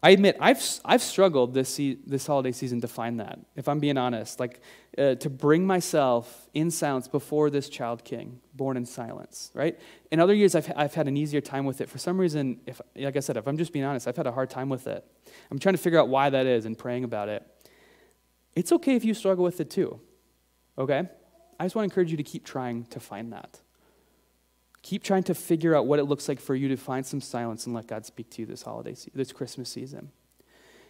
I 0.00 0.10
admit, 0.10 0.36
I've, 0.38 0.62
I've 0.84 1.02
struggled 1.02 1.54
this, 1.54 1.68
se- 1.68 1.98
this 2.06 2.26
holiday 2.26 2.52
season 2.52 2.80
to 2.82 2.88
find 2.88 3.18
that, 3.18 3.40
if 3.56 3.66
I'm 3.68 3.80
being 3.80 3.98
honest. 3.98 4.38
Like, 4.38 4.60
uh, 4.96 5.16
to 5.16 5.28
bring 5.28 5.66
myself 5.66 6.48
in 6.54 6.70
silence 6.70 7.08
before 7.08 7.50
this 7.50 7.68
child 7.68 8.04
king, 8.04 8.40
born 8.54 8.76
in 8.76 8.86
silence, 8.86 9.50
right? 9.54 9.78
In 10.12 10.20
other 10.20 10.34
years, 10.34 10.54
I've, 10.54 10.72
I've 10.76 10.94
had 10.94 11.08
an 11.08 11.16
easier 11.16 11.40
time 11.40 11.64
with 11.64 11.80
it. 11.80 11.88
For 11.88 11.98
some 11.98 12.16
reason, 12.16 12.60
if, 12.66 12.80
like 12.94 13.16
I 13.16 13.20
said, 13.20 13.36
if 13.36 13.48
I'm 13.48 13.58
just 13.58 13.72
being 13.72 13.84
honest, 13.84 14.06
I've 14.06 14.16
had 14.16 14.28
a 14.28 14.32
hard 14.32 14.50
time 14.50 14.68
with 14.68 14.86
it. 14.86 15.04
I'm 15.50 15.58
trying 15.58 15.74
to 15.74 15.80
figure 15.80 15.98
out 15.98 16.08
why 16.08 16.30
that 16.30 16.46
is 16.46 16.64
and 16.64 16.78
praying 16.78 17.02
about 17.02 17.28
it. 17.28 17.44
It's 18.54 18.70
okay 18.72 18.94
if 18.94 19.04
you 19.04 19.14
struggle 19.14 19.42
with 19.44 19.60
it 19.60 19.70
too, 19.70 20.00
okay? 20.76 21.08
I 21.58 21.64
just 21.64 21.74
want 21.74 21.84
to 21.88 21.92
encourage 21.92 22.12
you 22.12 22.16
to 22.16 22.22
keep 22.22 22.44
trying 22.44 22.84
to 22.86 23.00
find 23.00 23.32
that. 23.32 23.60
Keep 24.82 25.02
trying 25.02 25.24
to 25.24 25.34
figure 25.34 25.74
out 25.74 25.86
what 25.86 25.98
it 25.98 26.04
looks 26.04 26.28
like 26.28 26.40
for 26.40 26.54
you 26.54 26.68
to 26.68 26.76
find 26.76 27.04
some 27.04 27.20
silence 27.20 27.66
and 27.66 27.74
let 27.74 27.86
God 27.86 28.06
speak 28.06 28.30
to 28.30 28.42
you 28.42 28.46
this 28.46 28.62
holiday, 28.62 28.94
this 29.14 29.32
Christmas 29.32 29.68
season. 29.68 30.10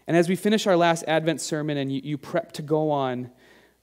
And 0.06 0.16
as 0.16 0.28
we 0.28 0.36
finish 0.36 0.66
our 0.66 0.76
last 0.76 1.04
Advent 1.06 1.40
sermon 1.40 1.76
and 1.76 1.92
you, 1.92 2.00
you 2.02 2.18
prep 2.18 2.52
to 2.52 2.62
go 2.62 2.90
on 2.90 3.30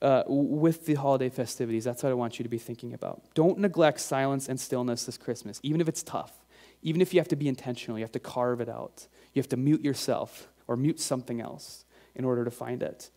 uh, 0.02 0.24
with 0.28 0.86
the 0.86 0.96
holiday 0.96 1.30
festivities, 1.30 1.84
that's 1.84 2.04
what 2.04 2.10
I 2.10 2.14
want 2.16 2.40
you 2.40 2.44
to 2.44 2.50
be 2.50 2.58
thinking 2.58 2.94
about. 2.94 3.22
Don't 3.34 3.60
neglect 3.60 4.00
silence 4.00 4.50
and 4.50 4.60
stillness 4.60 5.06
this 5.06 5.18
Christmas, 5.18 5.60
even 5.64 5.82
if 5.82 5.88
it's 5.88 6.04
tough, 6.04 6.34
even 6.82 7.02
if 7.02 7.14
you 7.14 7.20
have 7.20 7.28
to 7.28 7.36
be 7.36 7.48
intentional, 7.48 7.98
you 7.98 8.04
have 8.04 8.12
to 8.12 8.20
carve 8.20 8.62
it 8.62 8.70
out, 8.70 9.08
you 9.34 9.40
have 9.40 9.50
to 9.50 9.58
mute 9.58 9.84
yourself 9.84 10.48
or 10.68 10.76
mute 10.76 11.00
something 11.00 11.42
else 11.42 11.86
in 12.16 12.26
order 12.26 12.44
to 12.44 12.52
find 12.52 12.82
it. 12.82 13.10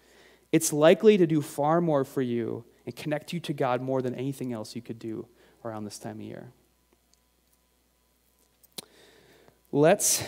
It's 0.53 0.73
likely 0.73 1.17
to 1.19 1.27
do 1.27 1.43
far 1.43 1.81
more 1.81 2.05
for 2.05 2.23
you 2.23 2.65
and 2.87 2.97
connect 2.97 3.33
you 3.33 3.41
to 3.41 3.53
God 3.53 3.83
more 3.83 4.03
than 4.03 4.15
anything 4.15 4.53
else 4.53 4.75
you 4.75 4.83
could 4.83 4.99
do 4.99 5.27
around 5.65 5.85
this 5.85 5.99
time 5.99 6.17
of 6.17 6.23
year. 6.23 6.53
Let's 9.71 10.25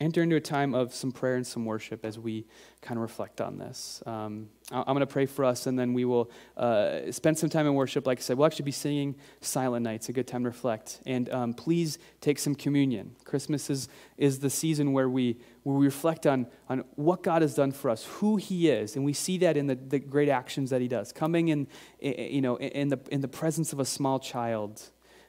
enter 0.00 0.22
into 0.22 0.36
a 0.36 0.40
time 0.40 0.74
of 0.74 0.94
some 0.94 1.12
prayer 1.12 1.36
and 1.36 1.46
some 1.46 1.66
worship 1.66 2.06
as 2.06 2.18
we 2.18 2.46
kind 2.80 2.96
of 2.96 3.02
reflect 3.02 3.42
on 3.42 3.58
this. 3.58 4.02
Um, 4.06 4.48
I'm 4.72 4.84
going 4.86 5.00
to 5.00 5.06
pray 5.06 5.26
for 5.26 5.44
us, 5.44 5.66
and 5.66 5.78
then 5.78 5.92
we 5.92 6.06
will 6.06 6.30
uh, 6.56 7.12
spend 7.12 7.38
some 7.38 7.50
time 7.50 7.66
in 7.66 7.74
worship. 7.74 8.06
Like 8.06 8.18
I 8.18 8.22
said, 8.22 8.38
we'll 8.38 8.46
actually 8.46 8.64
be 8.64 8.72
singing 8.72 9.16
Silent 9.42 9.84
Nights, 9.84 10.08
a 10.08 10.14
good 10.14 10.26
time 10.26 10.44
to 10.44 10.48
reflect. 10.48 11.02
And 11.04 11.28
um, 11.28 11.52
please 11.52 11.98
take 12.22 12.38
some 12.38 12.54
communion. 12.54 13.14
Christmas 13.26 13.68
is, 13.68 13.90
is 14.16 14.38
the 14.38 14.48
season 14.48 14.94
where 14.94 15.10
we, 15.10 15.36
where 15.62 15.76
we 15.76 15.84
reflect 15.84 16.26
on, 16.26 16.46
on 16.70 16.84
what 16.94 17.22
God 17.22 17.42
has 17.42 17.54
done 17.54 17.72
for 17.72 17.90
us, 17.90 18.04
who 18.04 18.36
He 18.36 18.70
is, 18.70 18.96
and 18.96 19.04
we 19.04 19.12
see 19.12 19.36
that 19.38 19.58
in 19.58 19.66
the, 19.66 19.74
the 19.74 19.98
great 19.98 20.30
actions 20.30 20.70
that 20.70 20.80
He 20.80 20.88
does. 20.88 21.12
Coming 21.12 21.48
in, 21.48 21.66
you 22.00 22.40
know, 22.40 22.56
in 22.56 22.88
the, 22.88 23.00
in 23.10 23.20
the 23.20 23.28
presence 23.28 23.74
of 23.74 23.80
a 23.80 23.84
small 23.84 24.18
child 24.18 24.82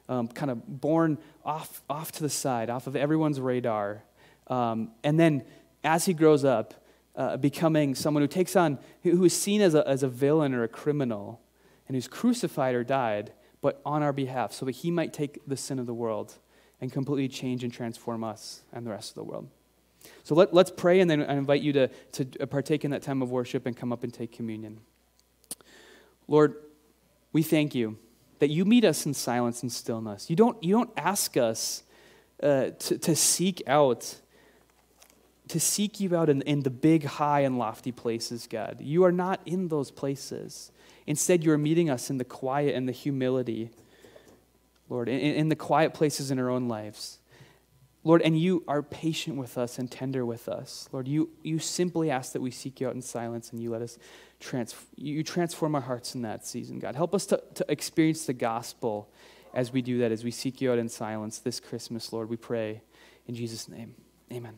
um, 0.10 0.28
kind 0.28 0.52
of 0.52 0.82
born 0.82 1.18
off, 1.44 1.82
off 1.90 2.12
to 2.14 2.24
the 2.24 2.30
side, 2.30 2.70
off 2.70 2.88
of 2.88 2.96
everyone's 2.96 3.40
radar. 3.40 4.04
Um, 4.48 4.92
and 5.04 5.20
then 5.20 5.44
as 5.84 6.06
he 6.06 6.14
grows 6.14 6.46
up, 6.46 6.74
uh, 7.16 7.38
becoming 7.38 7.96
someone 7.96 8.22
who 8.22 8.28
takes 8.28 8.56
on, 8.56 8.78
who 9.04 9.24
is 9.24 9.36
seen 9.36 9.62
as 9.62 9.74
a, 9.74 9.88
as 9.88 10.04
a 10.04 10.08
villain 10.08 10.54
or 10.54 10.64
a 10.64 10.68
criminal, 10.68 11.42
and 11.88 11.96
who's 11.96 12.08
crucified 12.08 12.76
or 12.76 12.84
died, 12.84 13.32
but 13.62 13.82
on 13.86 14.04
our 14.04 14.14
behalf, 14.14 14.54
so 14.54 14.66
that 14.66 14.72
he 14.74 14.92
might 14.92 15.14
take 15.14 15.40
the 15.48 15.58
sin 15.58 15.80
of 15.80 15.88
the 15.88 15.94
world 15.94 16.36
and 16.80 16.92
completely 16.92 17.28
change 17.28 17.64
and 17.64 17.74
transform 17.74 18.24
us 18.24 18.62
and 18.72 18.86
the 18.86 18.92
rest 18.92 19.10
of 19.10 19.16
the 19.16 19.24
world. 19.24 19.50
So 20.24 20.36
let, 20.36 20.54
let's 20.54 20.72
pray, 20.72 21.00
and 21.00 21.10
then 21.10 21.24
I 21.24 21.36
invite 21.36 21.62
you 21.62 21.74
to, 21.74 21.88
to 21.88 22.26
partake 22.48 22.86
in 22.86 22.92
that 22.92 23.02
time 23.02 23.22
of 23.22 23.32
worship 23.32 23.66
and 23.66 23.76
come 23.76 23.92
up 23.92 24.04
and 24.04 24.14
take 24.14 24.32
communion. 24.32 24.80
Lord, 26.28 26.56
we 27.34 27.42
thank 27.42 27.74
you 27.74 27.98
that 28.40 28.50
you 28.50 28.66
meet 28.66 28.86
us 28.86 29.06
in 29.06 29.14
silence 29.14 29.62
and 29.62 29.72
stillness. 29.72 30.30
You 30.30 30.36
don't, 30.36 30.62
you 30.64 30.74
don't 30.74 30.92
ask 30.98 31.38
us 31.38 31.84
uh, 32.42 32.72
to, 32.80 32.98
to 32.98 33.16
seek 33.16 33.64
out 33.68 34.18
to 35.50 35.60
seek 35.60 36.00
you 36.00 36.16
out 36.16 36.30
in, 36.30 36.42
in 36.42 36.62
the 36.62 36.70
big, 36.70 37.06
high, 37.06 37.42
and 37.42 37.58
lofty 37.58 37.92
places, 37.92 38.48
God. 38.48 38.78
You 38.80 39.04
are 39.06 39.12
not 39.12 39.40
in 39.46 39.70
those 39.70 39.92
places. 39.92 40.72
Instead, 41.06 41.44
you 41.44 41.52
are 41.52 41.58
meeting 41.58 41.90
us 41.90 42.10
in 42.10 42.18
the 42.18 42.26
quiet 42.26 42.76
and 42.76 42.88
the 42.88 42.92
humility, 42.92 43.70
Lord, 44.90 45.08
in, 45.08 45.20
in 45.20 45.50
the 45.50 45.56
quiet 45.56 45.94
places 45.94 46.32
in 46.32 46.40
our 46.40 46.50
own 46.50 46.68
lives. 46.68 47.20
Lord, 48.04 48.22
and 48.22 48.40
you 48.40 48.64
are 48.68 48.82
patient 48.82 49.38
with 49.38 49.58
us 49.58 49.80
and 49.80 49.92
tender 49.92 50.26
with 50.26 50.48
us. 50.48 50.88
Lord, 50.92 51.08
you, 51.08 51.30
you 51.44 51.60
simply 51.60 52.10
ask 52.10 52.34
that 52.34 52.42
we 52.42 52.52
seek 52.52 52.80
you 52.80 52.88
out 52.88 52.96
in 52.96 53.02
silence 53.02 53.52
and 53.52 53.62
you 53.62 53.70
let 53.70 53.82
us 53.82 53.98
trans- 54.40 54.76
you 54.96 55.24
transform 55.24 55.76
our 55.76 55.82
hearts 55.82 56.16
in 56.16 56.22
that 56.24 56.46
season, 56.46 56.80
God. 56.80 56.96
Help 56.96 57.14
us 57.16 57.26
to, 57.28 57.42
to 57.56 57.66
experience 57.70 58.26
the 58.26 58.34
gospel 58.34 59.10
as 59.54 59.72
we 59.72 59.82
do 59.82 60.00
that, 60.00 60.12
as 60.12 60.24
we 60.24 60.32
seek 60.32 60.62
you 60.62 60.72
out 60.72 60.78
in 60.78 60.90
silence 60.90 61.40
this 61.40 61.60
Christmas, 61.60 62.14
Lord. 62.14 62.30
We 62.30 62.38
pray 62.38 62.82
in 63.28 63.36
Jesus' 63.36 63.68
name. 63.68 63.96
Amen. 64.32 64.58